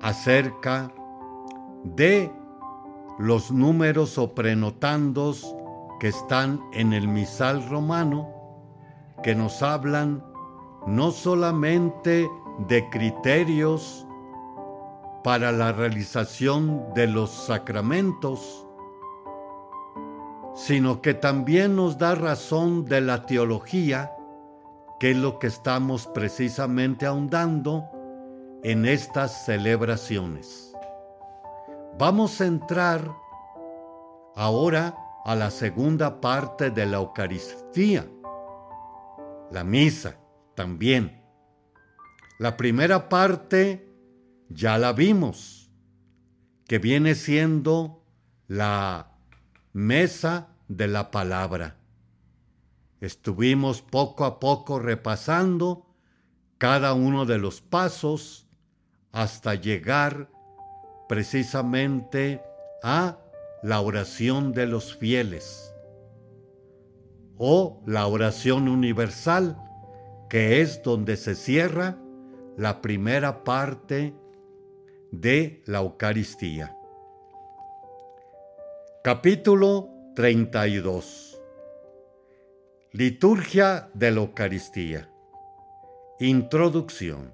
acerca 0.00 0.92
de 1.84 2.32
los 3.18 3.50
números 3.50 4.18
o 4.18 4.34
prenotandos 4.34 5.54
que 5.98 6.08
están 6.08 6.60
en 6.72 6.92
el 6.92 7.08
misal 7.08 7.68
romano, 7.68 8.28
que 9.22 9.34
nos 9.34 9.62
hablan 9.62 10.24
no 10.86 11.10
solamente 11.10 12.30
de 12.68 12.88
criterios 12.90 14.06
para 15.24 15.50
la 15.50 15.72
realización 15.72 16.94
de 16.94 17.08
los 17.08 17.30
sacramentos, 17.30 18.67
sino 20.58 21.00
que 21.00 21.14
también 21.14 21.76
nos 21.76 21.98
da 21.98 22.16
razón 22.16 22.84
de 22.84 23.00
la 23.00 23.26
teología, 23.26 24.12
que 24.98 25.12
es 25.12 25.16
lo 25.16 25.38
que 25.38 25.46
estamos 25.46 26.08
precisamente 26.08 27.06
ahondando 27.06 27.88
en 28.64 28.84
estas 28.84 29.44
celebraciones. 29.44 30.74
Vamos 31.96 32.40
a 32.40 32.46
entrar 32.46 33.08
ahora 34.34 34.96
a 35.24 35.36
la 35.36 35.52
segunda 35.52 36.20
parte 36.20 36.70
de 36.70 36.86
la 36.86 36.96
Eucaristía, 36.96 38.08
la 39.52 39.62
misa 39.62 40.16
también. 40.56 41.22
La 42.40 42.56
primera 42.56 43.08
parte 43.08 43.88
ya 44.48 44.76
la 44.76 44.92
vimos, 44.92 45.70
que 46.66 46.80
viene 46.80 47.14
siendo 47.14 48.02
la 48.48 49.12
mesa 49.72 50.47
de 50.68 50.86
la 50.86 51.10
palabra. 51.10 51.76
Estuvimos 53.00 53.82
poco 53.82 54.24
a 54.24 54.38
poco 54.38 54.78
repasando 54.78 55.86
cada 56.58 56.92
uno 56.94 57.26
de 57.26 57.38
los 57.38 57.60
pasos 57.60 58.46
hasta 59.12 59.54
llegar 59.54 60.30
precisamente 61.08 62.42
a 62.82 63.18
la 63.62 63.80
oración 63.80 64.52
de 64.52 64.66
los 64.66 64.96
fieles 64.96 65.74
o 67.36 67.82
la 67.86 68.06
oración 68.06 68.68
universal, 68.68 69.56
que 70.28 70.60
es 70.60 70.82
donde 70.82 71.16
se 71.16 71.34
cierra 71.34 71.96
la 72.56 72.82
primera 72.82 73.44
parte 73.44 74.14
de 75.12 75.62
la 75.66 75.78
Eucaristía. 75.78 76.76
Capítulo 79.04 79.97
32 80.18 81.40
Liturgia 82.90 83.88
de 83.94 84.10
la 84.10 84.18
Eucaristía. 84.22 85.08
Introducción. 86.18 87.32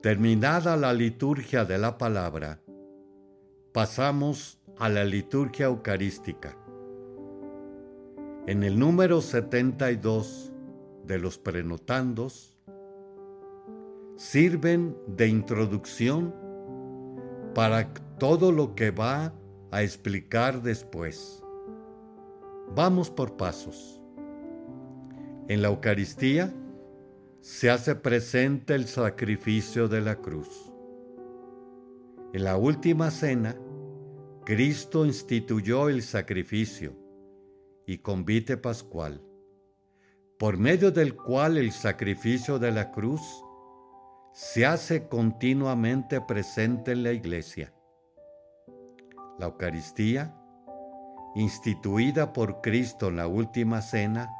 Terminada 0.00 0.76
la 0.76 0.92
liturgia 0.92 1.64
de 1.64 1.78
la 1.78 1.98
palabra, 1.98 2.60
pasamos 3.72 4.60
a 4.78 4.88
la 4.88 5.04
liturgia 5.04 5.66
eucarística. 5.66 6.56
En 8.46 8.62
el 8.62 8.78
número 8.78 9.22
72 9.22 10.52
de 11.04 11.18
los 11.18 11.36
prenotandos, 11.36 12.56
sirven 14.14 14.96
de 15.08 15.26
introducción 15.26 16.32
para 17.56 17.92
todo 18.20 18.52
lo 18.52 18.76
que 18.76 18.92
va 18.92 19.34
a 19.72 19.82
explicar 19.82 20.62
después. 20.62 21.42
Vamos 22.74 23.10
por 23.10 23.36
pasos. 23.36 24.00
En 25.48 25.62
la 25.62 25.68
Eucaristía, 25.68 26.54
se 27.40 27.70
hace 27.70 27.96
presente 27.96 28.74
el 28.74 28.86
sacrificio 28.86 29.88
de 29.88 30.00
la 30.00 30.16
cruz. 30.16 30.70
En 32.32 32.44
la 32.44 32.56
última 32.56 33.10
cena, 33.10 33.56
Cristo 34.44 35.04
instituyó 35.06 35.88
el 35.88 36.02
sacrificio 36.02 36.94
y 37.86 37.98
convite 37.98 38.56
pascual, 38.56 39.22
por 40.38 40.58
medio 40.58 40.92
del 40.92 41.16
cual 41.16 41.56
el 41.56 41.72
sacrificio 41.72 42.58
de 42.58 42.72
la 42.72 42.92
cruz 42.92 43.22
se 44.34 44.66
hace 44.66 45.08
continuamente 45.08 46.20
presente 46.20 46.92
en 46.92 47.02
la 47.02 47.12
iglesia. 47.12 47.74
La 49.42 49.48
Eucaristía, 49.48 50.34
instituida 51.34 52.32
por 52.32 52.62
Cristo 52.62 53.08
en 53.08 53.16
la 53.16 53.26
última 53.26 53.82
cena, 53.82 54.30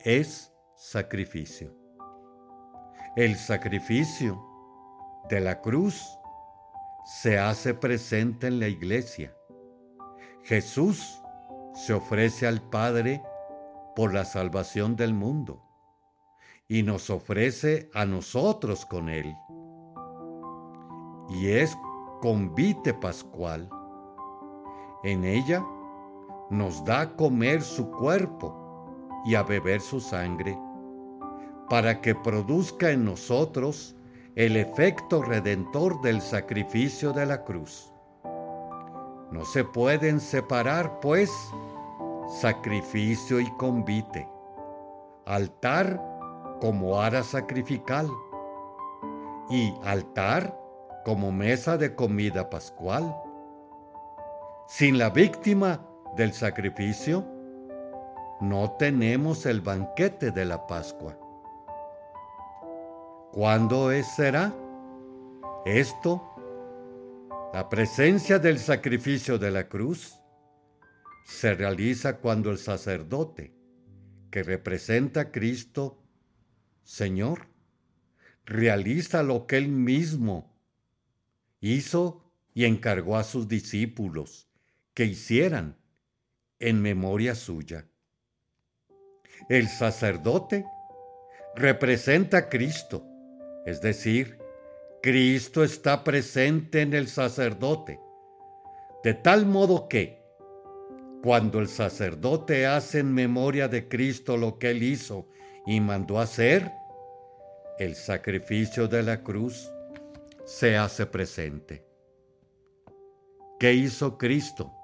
es 0.00 0.52
sacrificio 0.74 1.84
el 3.16 3.36
sacrificio 3.36 4.44
de 5.28 5.40
la 5.40 5.60
cruz 5.60 6.18
se 7.04 7.38
hace 7.38 7.74
presente 7.74 8.48
en 8.48 8.58
la 8.58 8.66
iglesia. 8.66 9.32
Jesús 10.42 11.22
se 11.74 11.92
ofrece 11.92 12.48
al 12.48 12.60
Padre 12.60 13.22
por 13.94 14.12
la 14.12 14.24
salvación 14.24 14.96
del 14.96 15.14
mundo 15.14 15.62
y 16.66 16.82
nos 16.82 17.08
ofrece 17.08 17.88
a 17.94 18.04
nosotros 18.04 18.84
con 18.84 19.08
Él. 19.08 19.32
Y 21.30 21.50
es 21.50 21.76
convite 22.20 22.94
pascual. 22.94 23.70
En 25.04 25.24
ella 25.24 25.64
nos 26.50 26.84
da 26.84 27.00
a 27.02 27.16
comer 27.16 27.62
su 27.62 27.90
cuerpo 27.90 28.90
y 29.26 29.34
a 29.34 29.42
beber 29.42 29.80
su 29.80 30.00
sangre 30.00 30.58
para 31.68 32.00
que 32.00 32.14
produzca 32.14 32.90
en 32.90 33.04
nosotros 33.04 33.96
el 34.34 34.56
efecto 34.56 35.22
redentor 35.22 36.00
del 36.00 36.20
sacrificio 36.20 37.12
de 37.12 37.26
la 37.26 37.44
cruz. 37.44 37.92
No 39.30 39.44
se 39.44 39.64
pueden 39.64 40.20
separar, 40.20 41.00
pues, 41.00 41.30
sacrificio 42.40 43.40
y 43.40 43.50
convite, 43.56 44.28
altar 45.26 46.02
como 46.60 47.00
ara 47.00 47.22
sacrificial 47.22 48.08
y 49.50 49.74
altar 49.84 50.58
como 51.04 51.30
mesa 51.30 51.76
de 51.76 51.94
comida 51.94 52.48
pascual. 52.48 53.14
Sin 54.66 54.96
la 54.96 55.10
víctima 55.10 55.86
del 56.16 56.32
sacrificio, 56.32 57.22
no 58.40 58.76
tenemos 58.78 59.44
el 59.44 59.60
banquete 59.60 60.30
de 60.30 60.46
la 60.46 60.66
Pascua. 60.66 61.18
¿Cuándo 63.30 63.92
es, 63.92 64.06
será? 64.16 64.54
Esto, 65.66 66.22
la 67.52 67.68
presencia 67.68 68.38
del 68.38 68.58
sacrificio 68.58 69.38
de 69.38 69.50
la 69.50 69.68
cruz, 69.68 70.18
se 71.26 71.54
realiza 71.54 72.16
cuando 72.16 72.50
el 72.50 72.56
sacerdote, 72.56 73.54
que 74.30 74.42
representa 74.42 75.20
a 75.20 75.30
Cristo, 75.30 76.02
Señor, 76.82 77.48
realiza 78.46 79.22
lo 79.22 79.46
que 79.46 79.58
él 79.58 79.68
mismo 79.68 80.58
hizo 81.60 82.32
y 82.54 82.64
encargó 82.64 83.18
a 83.18 83.24
sus 83.24 83.46
discípulos 83.46 84.48
que 84.94 85.04
hicieran 85.04 85.76
en 86.58 86.80
memoria 86.80 87.34
suya. 87.34 87.86
El 89.48 89.68
sacerdote 89.68 90.64
representa 91.56 92.38
a 92.38 92.48
Cristo 92.48 93.10
es 93.64 93.80
decir, 93.80 94.38
Cristo 95.02 95.64
está 95.64 96.04
presente 96.04 96.82
en 96.82 96.92
el 96.92 97.08
sacerdote, 97.08 97.98
de 99.02 99.14
tal 99.14 99.46
modo 99.46 99.88
que, 99.88 100.22
cuando 101.22 101.60
el 101.60 101.68
sacerdote 101.68 102.66
hace 102.66 102.98
en 102.98 103.12
memoria 103.12 103.68
de 103.68 103.88
Cristo 103.88 104.36
lo 104.36 104.58
que 104.58 104.70
él 104.70 104.82
hizo 104.82 105.28
y 105.66 105.80
mandó 105.80 106.20
hacer, 106.20 106.70
el 107.78 107.94
sacrificio 107.94 108.86
de 108.86 109.02
la 109.02 109.22
cruz 109.22 109.70
se 110.44 110.76
hace 110.76 111.06
presente. 111.06 111.86
¿Qué 113.58 113.72
hizo 113.72 114.18
Cristo 114.18 114.74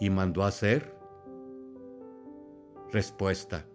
y 0.00 0.10
mandó 0.10 0.42
hacer? 0.42 0.94
Respuesta. 2.90 3.66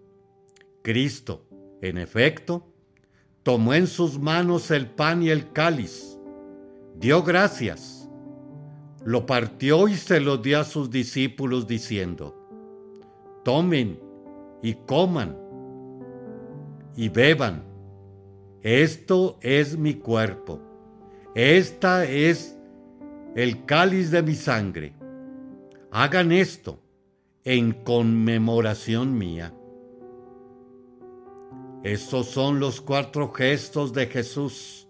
Cristo, 0.82 1.46
en 1.82 1.98
efecto, 1.98 2.68
tomó 3.44 3.74
en 3.74 3.88
sus 3.88 4.20
manos 4.20 4.72
el 4.72 4.90
pan 4.90 5.24
y 5.24 5.30
el 5.30 5.52
cáliz, 5.52 6.18
dio 7.00 7.24
gracias, 7.24 8.10
lo 9.04 9.26
partió 9.26 9.88
y 9.88 9.96
se 9.96 10.20
lo 10.20 10.38
dio 10.38 10.60
a 10.60 10.64
sus 10.64 10.90
discípulos 10.90 11.68
diciendo, 11.68 12.36
tomen 13.44 14.00
y 14.64 14.74
coman 14.74 15.38
y 16.96 17.10
beban, 17.10 17.64
esto 18.64 19.38
es 19.42 19.78
mi 19.78 19.94
cuerpo, 19.94 20.60
esta 21.36 22.06
es 22.06 22.58
el 23.36 23.66
cáliz 23.66 24.10
de 24.10 24.24
mi 24.24 24.34
sangre. 24.34 24.94
Hagan 25.98 26.34
esto 26.34 26.82
en 27.46 27.72
conmemoración 27.72 29.18
mía. 29.18 29.54
Estos 31.84 32.28
son 32.28 32.60
los 32.60 32.82
cuatro 32.82 33.32
gestos 33.32 33.94
de 33.94 34.08
Jesús. 34.08 34.90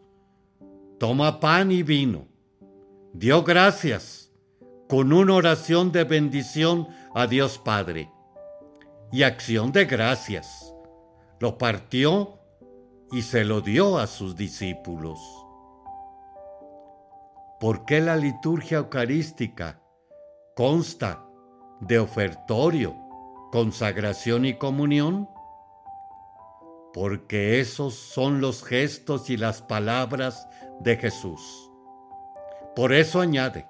Toma 0.98 1.40
pan 1.40 1.72
y 1.72 1.84
vino. 1.84 2.28
Dio 3.14 3.44
gracias 3.44 4.32
con 4.90 5.14
una 5.14 5.36
oración 5.36 5.92
de 5.92 6.06
bendición 6.06 6.88
a 7.14 7.28
Dios 7.28 7.60
Padre 7.60 8.10
y 9.12 9.22
acción 9.22 9.72
de 9.72 9.86
gracias. 9.86 10.74
Lo 11.40 11.60
partió 11.60 12.40
y 13.12 13.22
se 13.22 13.46
lo 13.46 13.62
dio 13.62 14.00
a 14.00 14.08
sus 14.08 14.36
discípulos. 14.36 15.20
¿Por 17.60 17.86
qué 17.86 18.02
la 18.02 18.16
liturgia 18.16 18.80
eucarística 18.80 19.85
consta 20.56 21.28
de 21.82 22.00
ofertorio, 22.00 22.96
consagración 23.52 24.46
y 24.46 24.58
comunión? 24.58 25.30
Porque 26.94 27.60
esos 27.60 27.94
son 27.94 28.40
los 28.40 28.64
gestos 28.64 29.30
y 29.30 29.36
las 29.36 29.62
palabras 29.62 30.48
de 30.80 30.96
Jesús. 30.96 31.70
Por 32.74 32.94
eso 32.94 33.20
añade, 33.20 33.68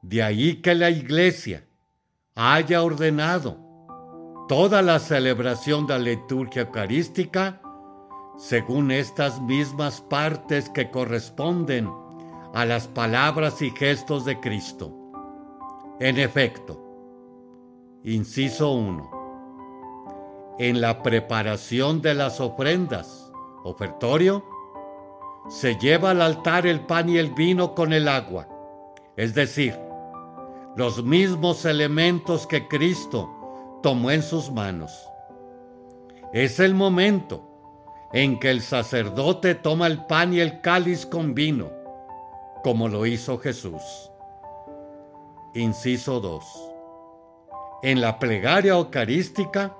de 0.00 0.22
ahí 0.22 0.62
que 0.62 0.74
la 0.74 0.88
iglesia 0.88 1.66
haya 2.34 2.82
ordenado 2.82 3.58
toda 4.48 4.80
la 4.80 4.98
celebración 4.98 5.86
de 5.86 5.94
la 5.94 5.98
liturgia 5.98 6.62
eucarística 6.62 7.60
según 8.38 8.90
estas 8.90 9.40
mismas 9.42 10.00
partes 10.00 10.70
que 10.70 10.90
corresponden 10.90 11.90
a 12.54 12.64
las 12.64 12.88
palabras 12.88 13.60
y 13.60 13.70
gestos 13.70 14.24
de 14.24 14.40
Cristo. 14.40 15.05
En 15.98 16.18
efecto, 16.18 16.78
inciso 18.04 18.72
1. 18.72 20.56
En 20.58 20.82
la 20.82 21.02
preparación 21.02 22.02
de 22.02 22.12
las 22.12 22.38
ofrendas, 22.38 23.32
ofertorio, 23.64 24.44
se 25.48 25.76
lleva 25.76 26.10
al 26.10 26.20
altar 26.20 26.66
el 26.66 26.80
pan 26.80 27.08
y 27.08 27.16
el 27.16 27.30
vino 27.30 27.74
con 27.74 27.94
el 27.94 28.08
agua, 28.08 28.46
es 29.16 29.34
decir, 29.34 29.74
los 30.76 31.02
mismos 31.02 31.64
elementos 31.64 32.46
que 32.46 32.68
Cristo 32.68 33.78
tomó 33.82 34.10
en 34.10 34.22
sus 34.22 34.50
manos. 34.50 35.08
Es 36.34 36.60
el 36.60 36.74
momento 36.74 37.42
en 38.12 38.38
que 38.38 38.50
el 38.50 38.60
sacerdote 38.60 39.54
toma 39.54 39.86
el 39.86 40.04
pan 40.04 40.34
y 40.34 40.40
el 40.40 40.60
cáliz 40.60 41.06
con 41.06 41.34
vino, 41.34 41.70
como 42.62 42.86
lo 42.86 43.06
hizo 43.06 43.38
Jesús. 43.38 44.10
Inciso 45.56 46.20
2. 46.20 46.44
En 47.82 48.02
la 48.02 48.18
plegaria 48.18 48.72
eucarística, 48.72 49.74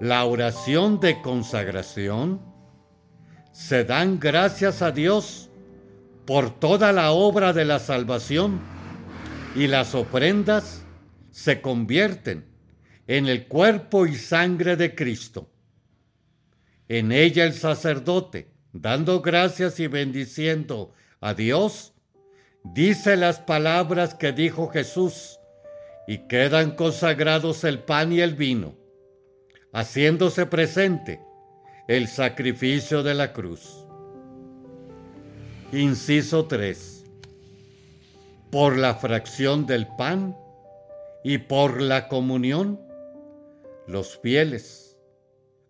la 0.00 0.24
oración 0.24 0.98
de 0.98 1.20
consagración, 1.20 2.40
se 3.52 3.84
dan 3.84 4.18
gracias 4.18 4.80
a 4.80 4.90
Dios 4.90 5.50
por 6.24 6.58
toda 6.58 6.92
la 6.92 7.10
obra 7.10 7.52
de 7.52 7.66
la 7.66 7.80
salvación 7.80 8.60
y 9.54 9.66
las 9.66 9.94
ofrendas 9.94 10.84
se 11.32 11.60
convierten 11.60 12.46
en 13.06 13.26
el 13.26 13.46
cuerpo 13.46 14.06
y 14.06 14.14
sangre 14.14 14.76
de 14.76 14.94
Cristo. 14.94 15.50
En 16.88 17.12
ella 17.12 17.44
el 17.44 17.52
sacerdote, 17.52 18.50
dando 18.72 19.20
gracias 19.20 19.80
y 19.80 19.86
bendiciendo 19.86 20.94
a 21.20 21.34
Dios, 21.34 21.92
dice 22.74 23.16
las 23.16 23.40
palabras 23.40 24.14
que 24.14 24.32
dijo 24.32 24.68
Jesús 24.68 25.38
y 26.06 26.18
quedan 26.28 26.72
consagrados 26.72 27.64
el 27.64 27.80
pan 27.80 28.12
y 28.12 28.20
el 28.20 28.34
vino, 28.34 28.74
haciéndose 29.72 30.46
presente 30.46 31.20
el 31.86 32.08
sacrificio 32.08 33.02
de 33.02 33.14
la 33.14 33.32
cruz. 33.32 33.86
Inciso 35.72 36.46
3. 36.46 37.04
Por 38.50 38.76
la 38.78 38.94
fracción 38.94 39.66
del 39.66 39.86
pan 39.86 40.36
y 41.22 41.38
por 41.38 41.82
la 41.82 42.08
comunión, 42.08 42.80
los 43.86 44.18
fieles, 44.18 44.98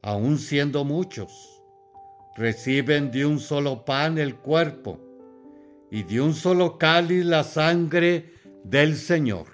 aun 0.02 0.38
siendo 0.38 0.84
muchos, 0.84 1.62
reciben 2.36 3.10
de 3.10 3.26
un 3.26 3.40
solo 3.40 3.84
pan 3.84 4.18
el 4.18 4.36
cuerpo 4.36 5.07
y 5.90 6.02
de 6.02 6.20
un 6.20 6.34
solo 6.34 6.78
cáliz 6.78 7.24
la 7.24 7.44
sangre 7.44 8.34
del 8.64 8.96
Señor. 8.96 9.46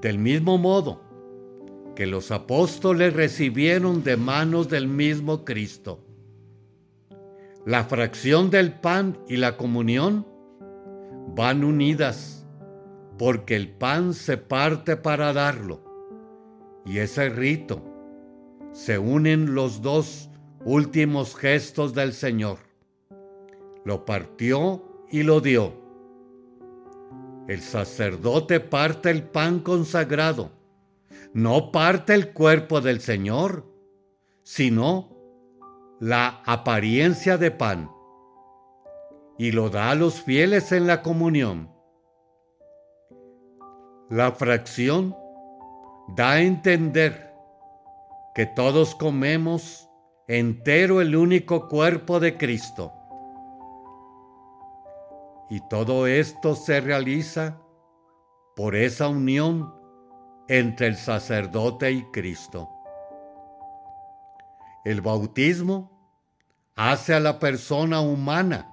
Del 0.00 0.18
mismo 0.18 0.58
modo 0.58 1.02
que 1.94 2.06
los 2.06 2.30
apóstoles 2.30 3.12
recibieron 3.12 4.02
de 4.02 4.16
manos 4.16 4.68
del 4.68 4.88
mismo 4.88 5.44
Cristo. 5.44 6.04
La 7.64 7.84
fracción 7.84 8.50
del 8.50 8.72
pan 8.72 9.18
y 9.28 9.36
la 9.36 9.56
comunión 9.56 10.26
van 11.34 11.64
unidas 11.64 12.46
porque 13.18 13.56
el 13.56 13.70
pan 13.70 14.12
se 14.12 14.36
parte 14.36 14.96
para 14.96 15.32
darlo 15.32 15.80
y 16.84 16.98
ese 16.98 17.28
rito 17.30 17.82
se 18.72 18.98
unen 18.98 19.54
los 19.54 19.80
dos 19.80 20.28
últimos 20.64 21.36
gestos 21.36 21.94
del 21.94 22.12
Señor. 22.12 22.58
Lo 23.84 24.04
partió 24.04 25.06
y 25.10 25.22
lo 25.22 25.40
dio. 25.40 25.74
El 27.46 27.60
sacerdote 27.60 28.58
parte 28.58 29.10
el 29.10 29.22
pan 29.22 29.60
consagrado, 29.60 30.50
no 31.34 31.70
parte 31.70 32.14
el 32.14 32.32
cuerpo 32.32 32.80
del 32.80 33.00
Señor, 33.00 33.66
sino 34.42 35.10
la 36.00 36.42
apariencia 36.46 37.36
de 37.36 37.50
pan, 37.50 37.90
y 39.38 39.52
lo 39.52 39.68
da 39.68 39.90
a 39.90 39.94
los 39.94 40.22
fieles 40.22 40.72
en 40.72 40.86
la 40.86 41.02
comunión. 41.02 41.70
La 44.08 44.32
fracción 44.32 45.14
da 46.16 46.32
a 46.32 46.40
entender 46.40 47.34
que 48.34 48.46
todos 48.46 48.94
comemos 48.94 49.90
entero 50.28 51.02
el 51.02 51.14
único 51.14 51.68
cuerpo 51.68 52.20
de 52.20 52.38
Cristo. 52.38 52.93
Y 55.50 55.60
todo 55.68 56.06
esto 56.06 56.54
se 56.54 56.80
realiza 56.80 57.60
por 58.56 58.76
esa 58.76 59.08
unión 59.08 59.74
entre 60.48 60.86
el 60.86 60.96
sacerdote 60.96 61.92
y 61.92 62.02
Cristo. 62.10 62.70
El 64.84 65.00
bautismo 65.00 65.90
hace 66.76 67.14
a 67.14 67.20
la 67.20 67.38
persona 67.38 68.00
humana 68.00 68.70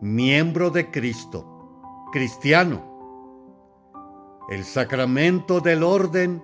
miembro 0.00 0.70
de 0.70 0.90
Cristo, 0.90 2.08
cristiano. 2.12 2.82
El 4.50 4.64
sacramento 4.64 5.60
del 5.60 5.82
orden 5.82 6.42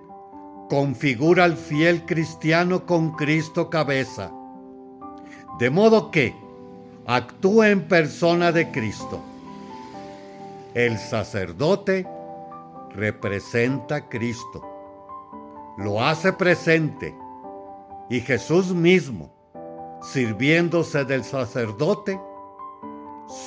configura 0.69 1.43
al 1.43 1.55
fiel 1.55 2.05
cristiano 2.05 2.85
con 2.85 3.11
Cristo 3.11 3.69
cabeza, 3.69 4.31
de 5.59 5.69
modo 5.69 6.11
que 6.11 6.35
actúa 7.05 7.69
en 7.69 7.87
persona 7.87 8.51
de 8.51 8.71
Cristo. 8.71 9.21
El 10.73 10.97
sacerdote 10.97 12.07
representa 12.89 13.95
a 13.95 14.09
Cristo, 14.09 14.63
lo 15.77 16.01
hace 16.01 16.33
presente 16.33 17.15
y 18.09 18.19
Jesús 18.21 18.73
mismo, 18.73 19.31
sirviéndose 20.01 21.05
del 21.05 21.23
sacerdote, 21.23 22.19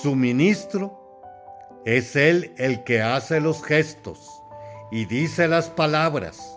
su 0.03 0.15
ministro, 0.17 0.99
es 1.85 2.17
él 2.17 2.55
el 2.59 2.83
que 2.85 3.03
hace 3.03 3.41
los 3.41 3.63
gestos 3.63 4.43
y 4.91 5.05
dice 5.05 5.47
las 5.47 5.71
palabras 5.71 6.57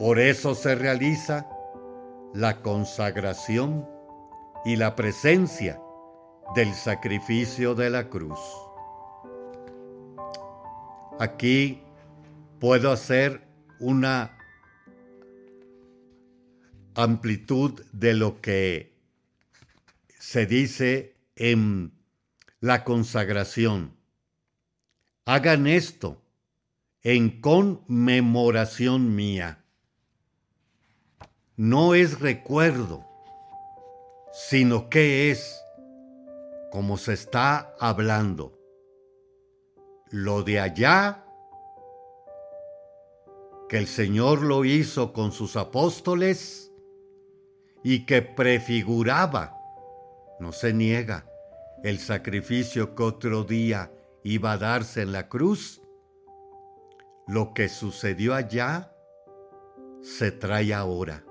por 0.00 0.18
eso 0.18 0.54
se 0.54 0.76
realiza 0.76 1.46
la 2.32 2.62
consagración 2.62 3.86
y 4.64 4.76
la 4.76 4.96
presencia 4.96 5.78
del 6.54 6.72
sacrificio 6.72 7.74
de 7.74 7.90
la 7.90 8.08
cruz. 8.08 8.40
Aquí 11.20 11.82
puedo 12.60 12.90
hacer 12.90 13.46
una 13.78 14.38
amplitud 16.94 17.82
de 17.92 18.14
lo 18.14 18.40
que 18.40 18.96
se 20.18 20.46
dice 20.46 21.14
en 21.36 21.92
la 22.60 22.84
consagración. 22.84 23.98
Hagan 25.26 25.66
esto 25.66 26.22
en 27.02 27.42
conmemoración 27.42 29.14
mía. 29.14 29.62
No 31.54 31.94
es 31.94 32.18
recuerdo, 32.20 33.06
sino 34.32 34.88
que 34.88 35.30
es, 35.30 35.60
como 36.72 36.96
se 36.96 37.12
está 37.12 37.74
hablando, 37.78 38.59
lo 40.10 40.42
de 40.42 40.60
allá 40.60 41.24
que 43.68 43.78
el 43.78 43.86
Señor 43.86 44.42
lo 44.42 44.64
hizo 44.64 45.12
con 45.12 45.30
sus 45.30 45.56
apóstoles 45.56 46.72
y 47.84 48.04
que 48.04 48.20
prefiguraba, 48.20 49.56
no 50.40 50.52
se 50.52 50.72
niega, 50.72 51.26
el 51.84 51.98
sacrificio 51.98 52.94
que 52.94 53.02
otro 53.04 53.44
día 53.44 53.92
iba 54.24 54.52
a 54.52 54.58
darse 54.58 55.02
en 55.02 55.12
la 55.12 55.28
cruz, 55.28 55.80
lo 57.28 57.54
que 57.54 57.68
sucedió 57.68 58.34
allá 58.34 58.92
se 60.02 60.32
trae 60.32 60.74
ahora. 60.74 61.24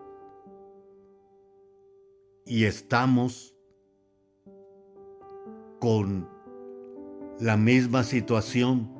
Y 2.45 2.63
estamos 2.65 3.53
con 5.79 6.38
la 7.39 7.57
misma 7.57 8.03
situación 8.03 8.91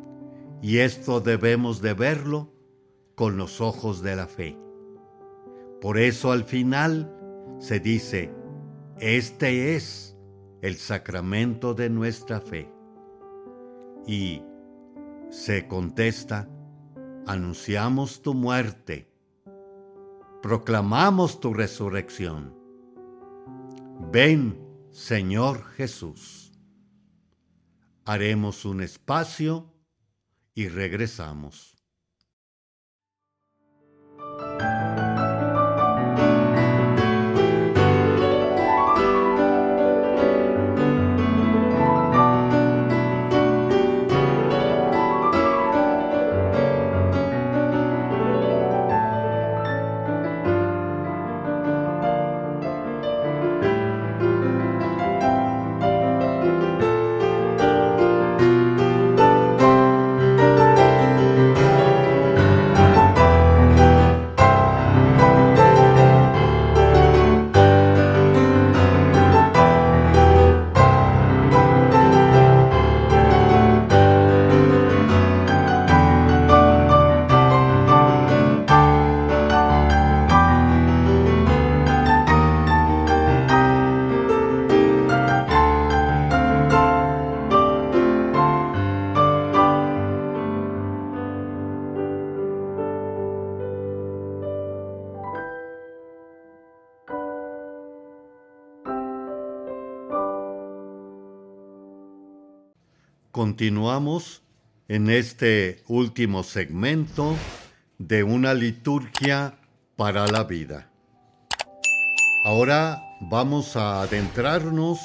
y 0.62 0.80
esto 0.80 1.20
debemos 1.20 1.82
de 1.82 1.94
verlo 1.94 2.52
con 3.16 3.38
los 3.38 3.62
ojos 3.62 4.02
de 4.02 4.16
la 4.16 4.28
fe. 4.28 4.58
Por 5.82 5.98
eso 5.98 6.32
al 6.32 6.44
final 6.44 7.14
se 7.60 7.80
dice, 7.80 8.34
este 9.00 9.76
es 9.76 10.18
el 10.62 10.76
sacramento 10.76 11.74
de 11.74 11.90
nuestra 11.90 12.42
fe. 12.42 12.70
Y 14.06 14.42
se 15.30 15.68
contesta, 15.68 16.50
anunciamos 17.28 18.22
tu 18.22 18.34
muerte, 18.34 19.10
proclamamos 20.42 21.40
tu 21.40 21.54
resurrección. 21.54 22.54
Ven, 24.12 24.60
Señor 24.92 25.64
Jesús. 25.76 26.39
Haremos 28.12 28.66
un 28.66 28.82
espacio 28.82 29.72
y 30.56 30.68
regresamos. 30.68 31.76
Continuamos 103.40 104.44
en 104.90 105.10
este 105.10 105.82
último 105.88 106.44
segmento 106.44 107.38
de 107.98 108.22
una 108.22 108.54
liturgia 108.54 109.58
para 109.96 110.28
la 110.28 110.44
vida. 110.44 110.90
Ahora 112.44 113.02
vamos 113.22 113.78
a 113.78 114.02
adentrarnos 114.02 115.00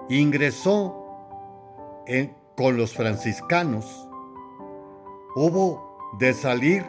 Ingresó 0.09 0.99
con 2.55 2.77
los 2.77 2.93
franciscanos 2.93 4.07
hubo 5.35 6.15
de 6.19 6.33
salir 6.33 6.83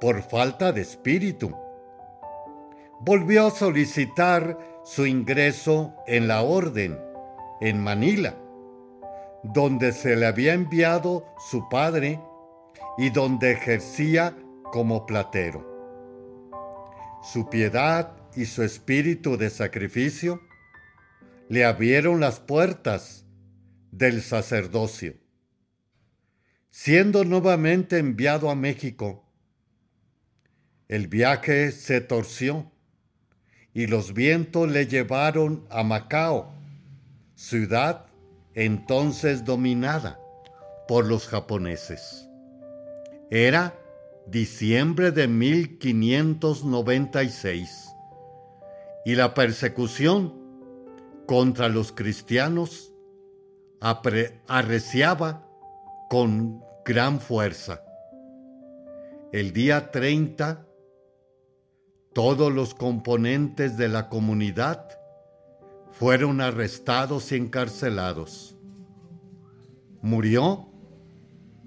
por 0.00 0.22
falta 0.22 0.72
de 0.72 0.82
espíritu. 0.82 1.54
Volvió 3.00 3.46
a 3.46 3.50
solicitar 3.50 4.58
su 4.84 5.06
ingreso 5.06 5.94
en 6.06 6.28
la 6.28 6.42
orden, 6.42 6.98
en 7.60 7.82
Manila, 7.82 8.34
donde 9.42 9.92
se 9.92 10.16
le 10.16 10.26
había 10.26 10.54
enviado 10.54 11.26
su 11.38 11.68
padre 11.68 12.20
y 12.98 13.10
donde 13.10 13.52
ejercía 13.52 14.36
como 14.72 15.06
platero. 15.06 15.72
Su 17.22 17.48
piedad 17.48 18.12
y 18.36 18.44
su 18.46 18.62
espíritu 18.62 19.36
de 19.36 19.50
sacrificio 19.50 20.40
le 21.48 21.64
abrieron 21.64 22.20
las 22.20 22.40
puertas 22.40 23.24
del 23.90 24.22
sacerdocio 24.22 25.23
siendo 26.76 27.24
nuevamente 27.24 27.98
enviado 27.98 28.50
a 28.50 28.56
México. 28.56 29.22
El 30.88 31.06
viaje 31.06 31.70
se 31.70 32.00
torció 32.00 32.72
y 33.72 33.86
los 33.86 34.12
vientos 34.12 34.68
le 34.68 34.88
llevaron 34.88 35.64
a 35.70 35.84
Macao, 35.84 36.52
ciudad 37.36 38.06
entonces 38.54 39.44
dominada 39.44 40.18
por 40.88 41.06
los 41.06 41.28
japoneses. 41.28 42.28
Era 43.30 43.78
diciembre 44.26 45.12
de 45.12 45.28
1596 45.28 47.88
y 49.04 49.14
la 49.14 49.32
persecución 49.32 50.34
contra 51.24 51.68
los 51.68 51.92
cristianos 51.92 52.92
arreciaba 54.48 55.43
con 56.14 56.62
gran 56.84 57.18
fuerza. 57.18 57.82
El 59.32 59.52
día 59.52 59.90
30, 59.90 60.64
todos 62.12 62.52
los 62.52 62.72
componentes 62.72 63.76
de 63.76 63.88
la 63.88 64.08
comunidad 64.08 64.96
fueron 65.90 66.40
arrestados 66.40 67.32
y 67.32 67.34
encarcelados. 67.34 68.54
Murió 70.02 70.68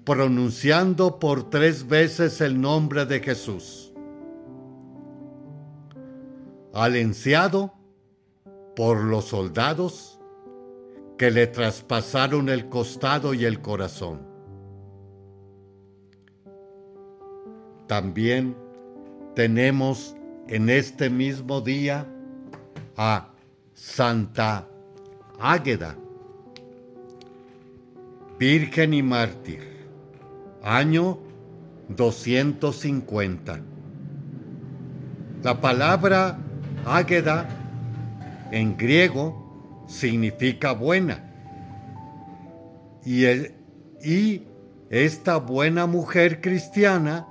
pronunciando 0.04 1.18
por 1.18 1.50
tres 1.50 1.86
veces 1.86 2.40
el 2.40 2.58
nombre 2.58 3.04
de 3.04 3.20
Jesús. 3.20 3.92
Al 6.72 6.96
enciado 6.96 7.74
por 8.74 9.04
los 9.04 9.26
soldados 9.26 10.18
que 11.18 11.30
le 11.30 11.48
traspasaron 11.48 12.48
el 12.48 12.70
costado 12.70 13.34
y 13.34 13.44
el 13.44 13.60
corazón. 13.60 14.27
También 17.88 18.54
tenemos 19.34 20.14
en 20.46 20.68
este 20.68 21.08
mismo 21.08 21.62
día 21.62 22.06
a 22.98 23.30
Santa 23.72 24.68
Águeda, 25.40 25.96
Virgen 28.38 28.92
y 28.92 29.02
Mártir, 29.02 29.86
año 30.62 31.18
250. 31.88 33.60
La 35.42 35.58
palabra 35.58 36.38
Águeda 36.84 37.48
en 38.50 38.76
griego 38.76 39.84
significa 39.88 40.72
buena. 40.72 41.24
Y, 43.02 43.24
y 44.04 44.46
esta 44.90 45.38
buena 45.38 45.86
mujer 45.86 46.42
cristiana 46.42 47.26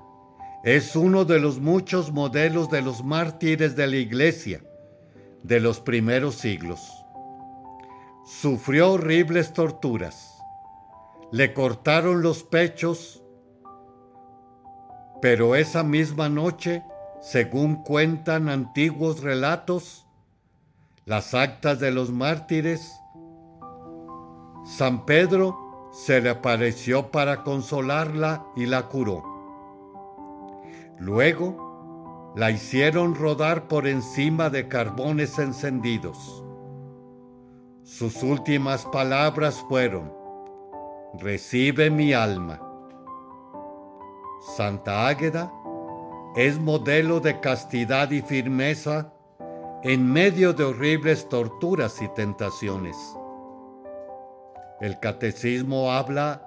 es 0.63 0.95
uno 0.95 1.25
de 1.25 1.39
los 1.39 1.59
muchos 1.59 2.11
modelos 2.11 2.69
de 2.69 2.81
los 2.81 3.03
mártires 3.03 3.75
de 3.75 3.87
la 3.87 3.97
iglesia 3.97 4.61
de 5.43 5.59
los 5.59 5.79
primeros 5.79 6.35
siglos. 6.35 7.05
Sufrió 8.25 8.91
horribles 8.93 9.53
torturas. 9.53 10.33
Le 11.31 11.53
cortaron 11.53 12.21
los 12.21 12.43
pechos, 12.43 13.23
pero 15.21 15.55
esa 15.55 15.83
misma 15.83 16.29
noche, 16.29 16.83
según 17.21 17.83
cuentan 17.83 18.49
antiguos 18.49 19.21
relatos, 19.21 20.05
las 21.05 21.33
actas 21.33 21.79
de 21.79 21.91
los 21.91 22.11
mártires, 22.11 22.91
San 24.65 25.05
Pedro 25.05 25.89
se 25.93 26.21
le 26.21 26.29
apareció 26.29 27.11
para 27.11 27.43
consolarla 27.43 28.45
y 28.55 28.65
la 28.65 28.87
curó. 28.87 29.36
Luego 30.99 32.33
la 32.35 32.51
hicieron 32.51 33.15
rodar 33.15 33.67
por 33.67 33.87
encima 33.87 34.49
de 34.49 34.67
carbones 34.67 35.39
encendidos. 35.39 36.43
Sus 37.83 38.21
últimas 38.23 38.85
palabras 38.85 39.63
fueron, 39.69 40.13
recibe 41.19 41.89
mi 41.89 42.13
alma. 42.13 42.61
Santa 44.55 45.07
Águeda 45.07 45.51
es 46.35 46.59
modelo 46.59 47.19
de 47.19 47.39
castidad 47.39 48.11
y 48.11 48.21
firmeza 48.21 49.13
en 49.83 50.11
medio 50.11 50.53
de 50.53 50.63
horribles 50.63 51.29
torturas 51.29 52.01
y 52.01 52.07
tentaciones. 52.09 52.97
El 54.79 54.99
catecismo 54.99 55.91
habla 55.91 56.41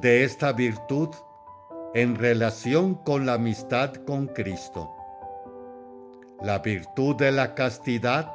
de 0.00 0.24
esta 0.24 0.52
virtud 0.52 1.10
en 1.94 2.16
relación 2.16 2.94
con 2.94 3.26
la 3.26 3.34
amistad 3.34 3.94
con 4.06 4.28
Cristo. 4.28 4.90
La 6.42 6.60
virtud 6.60 7.16
de 7.16 7.32
la 7.32 7.54
castidad 7.54 8.32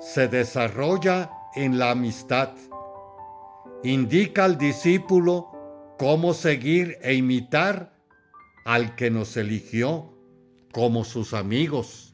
se 0.00 0.28
desarrolla 0.28 1.30
en 1.54 1.78
la 1.78 1.90
amistad. 1.90 2.50
Indica 3.82 4.44
al 4.44 4.58
discípulo 4.58 5.50
cómo 5.98 6.34
seguir 6.34 6.98
e 7.02 7.14
imitar 7.14 7.92
al 8.64 8.94
que 8.94 9.10
nos 9.10 9.36
eligió 9.36 10.14
como 10.72 11.04
sus 11.04 11.34
amigos 11.34 12.10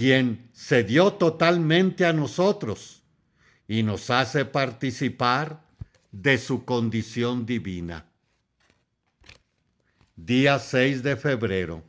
quien 0.00 0.48
se 0.54 0.82
dio 0.82 1.12
totalmente 1.12 2.06
a 2.06 2.14
nosotros 2.14 3.02
y 3.68 3.82
nos 3.82 4.08
hace 4.08 4.46
participar 4.46 5.62
de 6.10 6.38
su 6.38 6.64
condición 6.64 7.44
divina. 7.44 8.09
Día 10.26 10.58
6 10.58 11.02
de 11.02 11.16
febrero. 11.16 11.82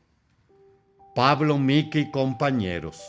Pablo 1.14 1.58
Miki 1.58 2.10
compañeros. 2.12 3.04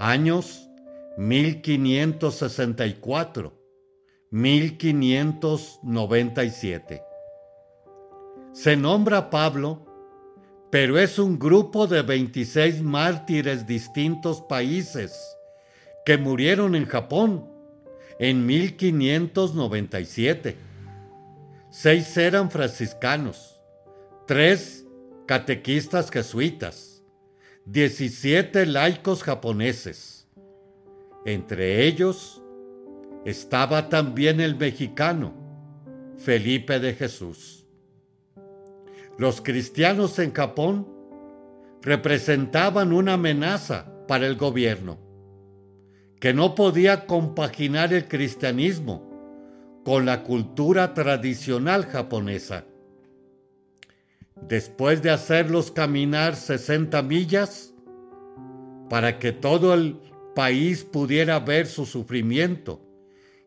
Años 0.00 0.68
1564, 1.16 3.56
1597. 4.30 7.02
Se 8.52 8.76
nombra 8.76 9.30
Pablo 9.30 9.86
pero 10.70 10.98
es 10.98 11.18
un 11.18 11.38
grupo 11.38 11.86
de 11.86 12.02
26 12.02 12.82
mártires 12.82 13.66
distintos 13.66 14.42
países 14.42 15.34
que 16.04 16.18
murieron 16.18 16.74
en 16.74 16.84
Japón 16.86 17.48
en 18.18 18.44
1597. 18.44 20.56
Seis 21.70 22.16
eran 22.16 22.50
franciscanos, 22.50 23.57
tres 24.28 24.86
catequistas 25.24 26.10
jesuitas, 26.10 27.02
17 27.64 28.66
laicos 28.66 29.22
japoneses. 29.22 30.28
Entre 31.24 31.86
ellos 31.86 32.42
estaba 33.24 33.88
también 33.88 34.42
el 34.42 34.54
mexicano, 34.54 35.32
Felipe 36.18 36.78
de 36.78 36.92
Jesús. 36.92 37.64
Los 39.16 39.40
cristianos 39.40 40.18
en 40.18 40.34
Japón 40.34 40.86
representaban 41.80 42.92
una 42.92 43.14
amenaza 43.14 43.90
para 44.06 44.26
el 44.26 44.36
gobierno, 44.36 44.98
que 46.20 46.34
no 46.34 46.54
podía 46.54 47.06
compaginar 47.06 47.94
el 47.94 48.06
cristianismo 48.08 49.80
con 49.86 50.04
la 50.04 50.22
cultura 50.22 50.92
tradicional 50.92 51.86
japonesa. 51.86 52.66
Después 54.42 55.02
de 55.02 55.10
hacerlos 55.10 55.70
caminar 55.70 56.36
60 56.36 57.02
millas, 57.02 57.74
para 58.88 59.18
que 59.18 59.32
todo 59.32 59.74
el 59.74 60.00
país 60.34 60.84
pudiera 60.84 61.40
ver 61.40 61.66
su 61.66 61.84
sufrimiento 61.84 62.80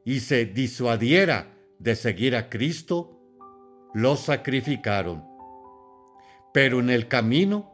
y 0.04 0.20
se 0.20 0.46
disuadiera 0.46 1.54
de 1.80 1.96
seguir 1.96 2.36
a 2.36 2.50
Cristo, 2.50 3.20
los 3.94 4.22
sacrificaron. 4.22 5.24
Pero 6.54 6.80
en 6.80 6.90
el 6.90 7.08
camino, 7.08 7.72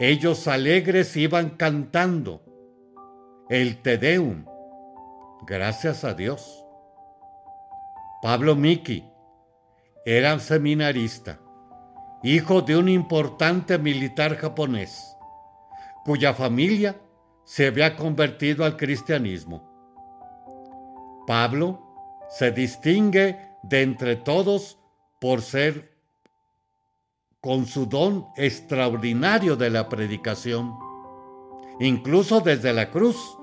ellos 0.00 0.48
alegres 0.48 1.16
iban 1.16 1.50
cantando 1.50 2.42
el 3.48 3.80
Te 3.82 3.98
Deum. 3.98 4.44
Gracias 5.46 6.04
a 6.04 6.14
Dios. 6.14 6.64
Pablo 8.22 8.56
Miki 8.56 9.04
era 10.04 10.38
seminarista, 10.40 11.40
hijo 12.22 12.62
de 12.62 12.76
un 12.76 12.88
importante 12.88 13.78
militar 13.78 14.36
japonés, 14.36 15.16
cuya 16.04 16.34
familia 16.34 17.00
se 17.44 17.66
había 17.66 17.96
convertido 17.96 18.64
al 18.64 18.76
cristianismo. 18.76 19.62
Pablo 21.26 21.80
se 22.28 22.50
distingue 22.50 23.38
de 23.62 23.82
entre 23.82 24.16
todos 24.16 24.78
por 25.20 25.42
ser 25.42 25.96
con 27.40 27.66
su 27.66 27.86
don 27.86 28.26
extraordinario 28.36 29.56
de 29.56 29.70
la 29.70 29.88
predicación. 29.88 30.74
Incluso 31.80 32.40
desde 32.40 32.72
la 32.72 32.90
cruz, 32.90 33.38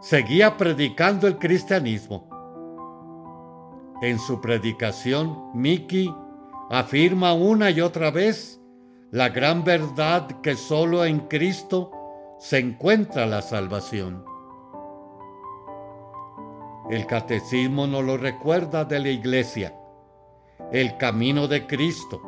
seguía 0.00 0.56
predicando 0.56 1.26
el 1.26 1.38
cristianismo. 1.38 2.28
En 4.02 4.18
su 4.18 4.40
predicación, 4.40 5.50
Miki 5.54 6.12
afirma 6.70 7.32
una 7.32 7.70
y 7.70 7.80
otra 7.80 8.10
vez 8.10 8.60
la 9.10 9.28
gran 9.28 9.64
verdad 9.64 10.40
que 10.42 10.56
solo 10.56 11.04
en 11.04 11.20
Cristo 11.20 11.90
se 12.38 12.58
encuentra 12.58 13.26
la 13.26 13.42
salvación. 13.42 14.24
El 16.90 17.06
catecismo 17.06 17.86
nos 17.86 18.04
lo 18.04 18.16
recuerda 18.16 18.84
de 18.84 19.00
la 19.00 19.08
iglesia, 19.08 19.74
el 20.72 20.96
camino 20.96 21.48
de 21.48 21.66
Cristo 21.66 22.20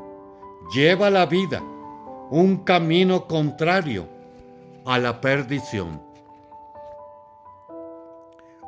lleva 0.74 1.10
la 1.10 1.26
vida 1.26 1.62
un 2.30 2.58
camino 2.58 3.26
contrario 3.26 4.06
a 4.84 4.98
la 4.98 5.20
perdición. 5.20 6.02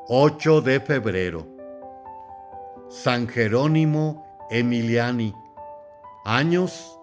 8 0.09 0.61
de 0.63 0.81
febrero. 0.81 1.47
San 2.89 3.29
Jerónimo 3.29 4.25
Emiliani. 4.51 5.35
Años 6.25 6.99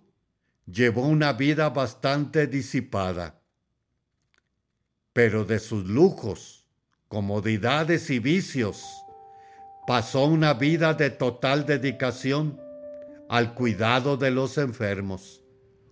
llevó 0.68 1.08
una 1.08 1.34
vida 1.34 1.72
bastante 1.72 2.45
disipada. 2.47 3.38
pero 5.12 5.43
de 5.43 5.58
sus 5.60 5.86
lujos, 5.86 6.68
comodidades 7.08 8.12
y 8.12 8.20
vicios, 8.20 8.86
pasó 9.88 10.25
una 10.25 10.53
vida 10.53 10.93
de 10.93 11.09
total 11.09 11.65
dedicación 11.65 12.59
al 13.30 13.53
cuidado 13.53 14.17
de 14.17 14.32
los 14.32 14.57
enfermos, 14.57 15.41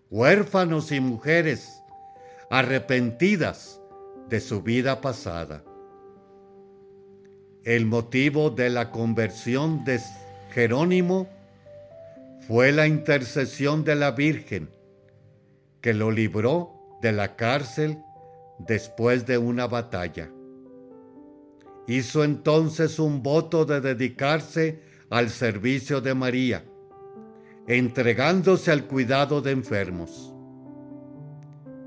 huérfanos 0.09 0.91
y 0.91 0.99
mujeres 0.99 1.81
arrepentidas 2.49 3.79
de 4.29 4.39
su 4.39 4.61
vida 4.61 5.01
pasada. 5.01 5.63
El 7.63 7.85
motivo 7.85 8.49
de 8.49 8.69
la 8.69 8.91
conversión 8.91 9.83
de 9.83 9.99
Jerónimo 10.51 11.27
fue 12.47 12.71
la 12.71 12.87
intercesión 12.87 13.83
de 13.83 13.95
la 13.95 14.11
Virgen, 14.11 14.69
que 15.81 15.93
lo 15.93 16.11
libró 16.11 16.73
de 17.01 17.11
la 17.11 17.35
cárcel 17.35 17.99
después 18.59 19.25
de 19.25 19.37
una 19.37 19.67
batalla. 19.67 20.29
Hizo 21.87 22.25
entonces 22.25 22.99
un 22.99 23.23
voto 23.23 23.65
de 23.65 23.79
dedicarse 23.79 24.81
al 25.09 25.29
servicio 25.29 26.01
de 26.01 26.13
María, 26.13 26.65
entregándose 27.65 28.71
al 28.71 28.87
cuidado 28.87 29.41
de 29.41 29.51
enfermos. 29.51 30.33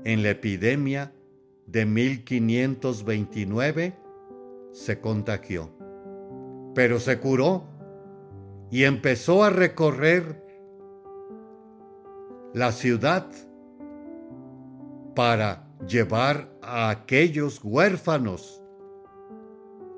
En 0.03 0.23
la 0.23 0.31
epidemia 0.31 1.13
de 1.67 1.85
1529 1.85 3.95
se 4.71 4.99
contagió, 4.99 5.69
pero 6.73 6.99
se 6.99 7.19
curó 7.19 7.65
y 8.71 8.85
empezó 8.85 9.43
a 9.43 9.51
recorrer 9.51 10.41
la 12.53 12.71
ciudad 12.71 13.27
para 15.15 15.67
llevar 15.87 16.51
a 16.61 16.89
aquellos 16.89 17.59
huérfanos 17.63 18.60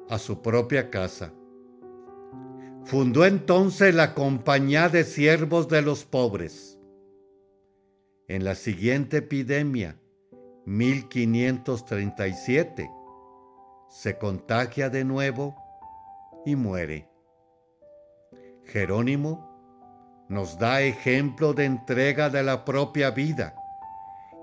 a 0.10 0.20
su 0.20 0.42
propia 0.42 0.90
casa. 0.90 1.32
Fundó 2.86 3.26
entonces 3.26 3.96
la 3.96 4.14
Compañía 4.14 4.90
de 4.90 5.04
Siervos 5.04 5.68
de 5.70 5.82
los 5.82 6.06
Pobres. 6.06 6.80
En 8.28 8.44
la 8.44 8.56
siguiente 8.56 9.18
epidemia, 9.18 9.98
1537, 10.66 12.90
se 13.90 14.18
contagia 14.18 14.90
de 14.90 15.06
nuevo 15.06 15.56
y 16.46 16.56
muere. 16.56 17.10
Jerónimo 18.66 19.54
nos 20.30 20.58
da 20.58 20.82
ejemplo 20.82 21.54
de 21.54 21.66
entrega 21.66 22.30
de 22.30 22.44
la 22.44 22.64
propia 22.66 23.12
vida 23.12 23.56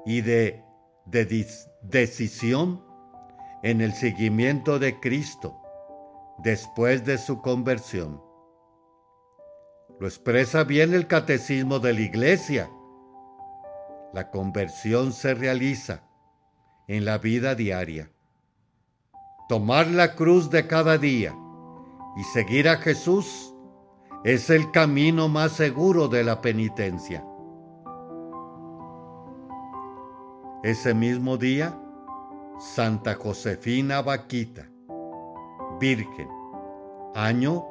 y 0.07 0.21
de, 0.21 0.63
decisión 1.83 2.85
en 3.63 3.81
el 3.81 3.93
seguimiento 3.93 4.79
de 4.79 5.01
Cristo 5.01 5.61
después 6.39 7.05
de 7.05 7.19
su 7.19 7.43
conversión. 7.43 8.23
Lo 9.99 10.07
expresa 10.07 10.65
bien 10.65 10.95
el 10.95 11.07
catecismo 11.07 11.79
de 11.79 11.93
la 11.93 12.01
iglesia. 12.01 12.71
La 14.15 14.31
conversión 14.31 15.13
se 15.13 15.35
realiza 15.35 16.05
en 16.89 17.05
la 17.05 17.19
vida 17.19 17.55
diaria. 17.55 18.11
Tomar 19.49 19.89
la 19.89 20.15
cruz 20.15 20.51
de 20.51 20.67
cada 20.67 20.97
día 20.97 21.35
y 22.17 22.25
seguir 22.25 22.69
a 22.69 22.77
Jesús 22.79 23.55
es 24.25 24.51
el 24.51 24.71
camino 24.71 25.29
más 25.29 25.53
seguro 25.53 26.09
de 26.09 26.25
la 26.25 26.41
penitencia. 26.41 27.25
Ese 30.63 30.95
mismo 30.95 31.37
día, 31.37 31.79
Santa 32.61 33.15
Josefina 33.15 34.03
Vaquita, 34.03 34.69
Virgen, 35.81 36.29
año 37.15 37.65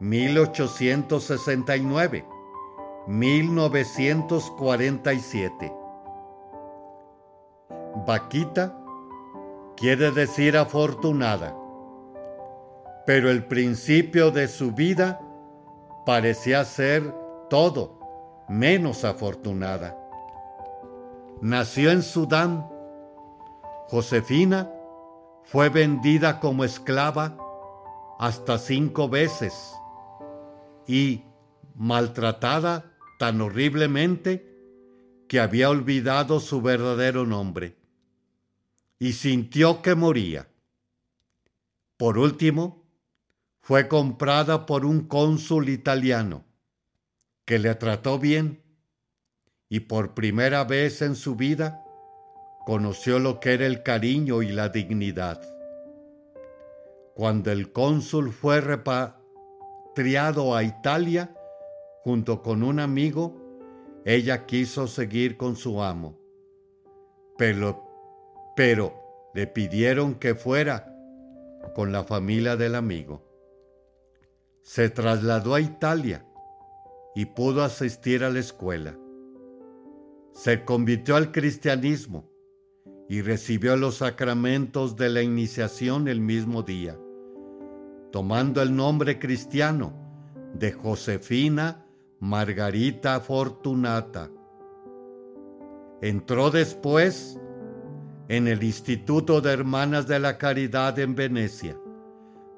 1869, 0.00 2.24
1947. 3.08 5.72
Vaquita 8.06 8.74
quiere 9.76 10.10
decir 10.12 10.56
afortunada, 10.56 11.54
pero 13.04 13.30
el 13.30 13.44
principio 13.44 14.30
de 14.30 14.48
su 14.48 14.72
vida 14.72 15.20
parecía 16.06 16.64
ser 16.64 17.14
todo 17.50 17.98
menos 18.48 19.04
afortunada. 19.04 19.94
Nació 21.42 21.90
en 21.90 22.02
Sudán. 22.02 22.75
Josefina 23.88 24.70
fue 25.44 25.68
vendida 25.68 26.40
como 26.40 26.64
esclava 26.64 27.38
hasta 28.18 28.58
cinco 28.58 29.08
veces 29.08 29.74
y 30.88 31.22
maltratada 31.76 32.96
tan 33.18 33.40
horriblemente 33.40 34.56
que 35.28 35.38
había 35.38 35.70
olvidado 35.70 36.40
su 36.40 36.62
verdadero 36.62 37.26
nombre 37.26 37.76
y 38.98 39.12
sintió 39.12 39.82
que 39.82 39.94
moría. 39.94 40.48
Por 41.96 42.18
último, 42.18 42.84
fue 43.60 43.88
comprada 43.88 44.66
por 44.66 44.84
un 44.84 45.06
cónsul 45.06 45.68
italiano 45.68 46.44
que 47.44 47.58
le 47.58 47.74
trató 47.76 48.18
bien 48.18 48.62
y 49.68 49.80
por 49.80 50.14
primera 50.14 50.64
vez 50.64 51.02
en 51.02 51.14
su 51.14 51.36
vida 51.36 51.85
conoció 52.66 53.20
lo 53.20 53.38
que 53.38 53.54
era 53.54 53.64
el 53.64 53.84
cariño 53.84 54.42
y 54.42 54.48
la 54.48 54.68
dignidad. 54.68 55.40
Cuando 57.14 57.52
el 57.52 57.72
cónsul 57.72 58.32
fue 58.32 58.60
repatriado 58.60 60.56
a 60.56 60.64
Italia 60.64 61.32
junto 62.02 62.42
con 62.42 62.64
un 62.64 62.80
amigo, 62.80 63.40
ella 64.04 64.46
quiso 64.46 64.88
seguir 64.88 65.36
con 65.36 65.54
su 65.54 65.80
amo, 65.80 66.18
pero, 67.38 67.84
pero 68.56 69.30
le 69.32 69.46
pidieron 69.46 70.16
que 70.16 70.34
fuera 70.34 70.92
con 71.74 71.92
la 71.92 72.02
familia 72.02 72.56
del 72.56 72.74
amigo. 72.74 73.22
Se 74.62 74.90
trasladó 74.90 75.54
a 75.54 75.60
Italia 75.60 76.26
y 77.14 77.26
pudo 77.26 77.62
asistir 77.62 78.24
a 78.24 78.30
la 78.30 78.40
escuela 78.40 78.98
se 80.36 80.66
convirtió 80.66 81.16
al 81.16 81.32
cristianismo 81.32 82.28
y 83.08 83.22
recibió 83.22 83.76
los 83.76 83.96
sacramentos 83.96 84.96
de 84.96 85.08
la 85.10 85.22
iniciación 85.22 86.08
el 86.08 86.20
mismo 86.20 86.62
día, 86.62 86.98
tomando 88.10 88.62
el 88.62 88.74
nombre 88.74 89.18
cristiano 89.18 89.92
de 90.54 90.72
Josefina 90.72 91.84
Margarita 92.20 93.20
Fortunata. 93.20 94.30
Entró 96.00 96.50
después 96.50 97.38
en 98.28 98.48
el 98.48 98.62
Instituto 98.62 99.40
de 99.40 99.52
Hermanas 99.52 100.08
de 100.08 100.18
la 100.18 100.38
Caridad 100.38 100.98
en 100.98 101.14
Venecia, 101.14 101.78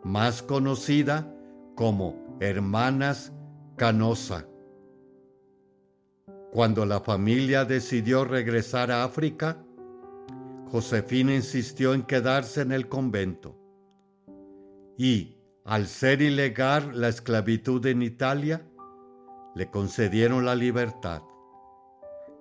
más 0.03 0.43
conocida 0.43 1.31
como 1.75 2.39
Hermanas 2.41 3.33
Canosa. 3.77 4.47
Cuando 6.53 6.87
la 6.87 7.01
familia 7.01 7.65
decidió 7.67 8.25
regresar 8.25 8.91
a 8.91 9.05
África, 9.05 9.63
Josefina 10.71 11.35
insistió 11.35 11.95
en 11.95 12.03
quedarse 12.03 12.61
en 12.61 12.73
el 12.73 12.89
convento. 12.89 13.57
Y, 14.97 15.37
al 15.65 15.87
ser 15.87 16.23
ilegal 16.23 17.01
la 17.01 17.09
esclavitud 17.09 17.85
en 17.87 18.03
Italia, 18.03 18.67
le 19.55 19.71
concedieron 19.71 20.45
la 20.45 20.55
libertad. 20.55 21.23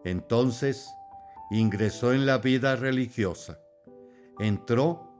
Entonces 0.04 0.90
ingresó 1.52 2.14
en 2.14 2.26
la 2.26 2.38
vida 2.38 2.76
religiosa. 2.76 3.60
Entró 4.40 5.12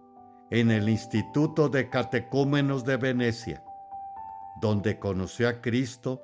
en 0.50 0.72
el 0.72 0.88
Instituto 0.90 1.70
de 1.70 1.90
Catecúmenos 1.90 2.86
de 2.86 2.98
Venecia, 2.98 3.64
donde 4.62 5.00
conoció 5.00 5.50
a 5.50 5.62
Cristo 5.62 6.22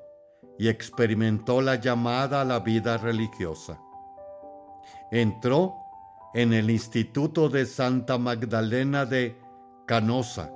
y 0.58 0.68
experimentó 0.68 1.62
la 1.62 1.76
llamada 1.76 2.42
a 2.42 2.46
la 2.46 2.60
vida 2.60 2.98
religiosa. 2.98 3.80
Entró 5.12 5.83
en 6.34 6.54
el 6.54 6.70
Instituto 6.70 7.50
de 7.50 7.66
Santa 7.66 8.18
Magdalena 8.18 9.06
de 9.06 9.40
Canosa. 9.86 10.52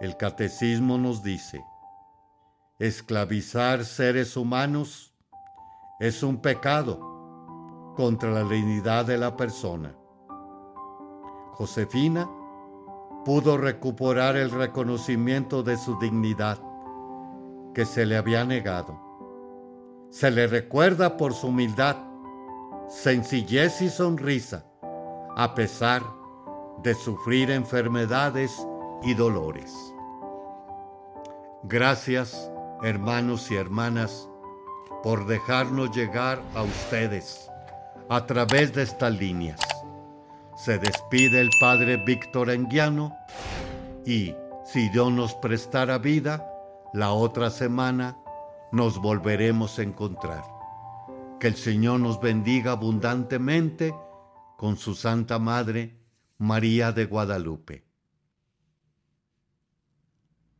El 0.00 0.16
catecismo 0.16 0.98
nos 0.98 1.22
dice, 1.22 1.64
esclavizar 2.78 3.84
seres 3.84 4.36
humanos 4.36 5.12
es 5.98 6.22
un 6.22 6.36
pecado 6.40 7.08
contra 7.96 8.30
la 8.30 8.44
dignidad 8.44 9.04
de 9.04 9.18
la 9.18 9.36
persona. 9.36 9.96
Josefina 11.54 12.30
pudo 13.24 13.58
recuperar 13.58 14.36
el 14.36 14.52
reconocimiento 14.52 15.64
de 15.64 15.76
su 15.76 15.98
dignidad 15.98 16.60
que 17.74 17.84
se 17.84 18.06
le 18.06 18.16
había 18.16 18.44
negado. 18.44 18.96
Se 20.10 20.30
le 20.30 20.46
recuerda 20.46 21.16
por 21.16 21.34
su 21.34 21.48
humildad, 21.48 21.96
sencillez 22.88 23.82
y 23.82 23.90
sonrisa 23.90 24.64
a 25.36 25.54
pesar 25.54 26.02
de 26.82 26.94
sufrir 26.94 27.50
enfermedades 27.50 28.66
y 29.02 29.14
dolores. 29.14 29.72
Gracias, 31.64 32.50
hermanos 32.82 33.50
y 33.50 33.56
hermanas, 33.56 34.28
por 35.02 35.26
dejarnos 35.26 35.94
llegar 35.94 36.40
a 36.54 36.62
ustedes 36.62 37.50
a 38.08 38.26
través 38.26 38.72
de 38.74 38.82
estas 38.82 39.12
líneas. 39.12 39.60
Se 40.56 40.78
despide 40.78 41.40
el 41.40 41.50
Padre 41.60 41.98
Víctor 41.98 42.50
Anguiano 42.50 43.16
y, 44.04 44.34
si 44.64 44.88
Dios 44.88 45.12
nos 45.12 45.34
prestara 45.34 45.98
vida, 45.98 46.50
la 46.92 47.12
otra 47.12 47.50
semana 47.50 48.16
nos 48.72 48.98
volveremos 49.00 49.78
a 49.78 49.82
encontrar. 49.82 50.57
Que 51.40 51.46
el 51.46 51.54
Señor 51.54 52.00
nos 52.00 52.20
bendiga 52.20 52.72
abundantemente 52.72 53.94
con 54.56 54.76
su 54.76 54.96
Santa 54.96 55.38
Madre, 55.38 55.96
María 56.36 56.90
de 56.90 57.04
Guadalupe. 57.04 57.87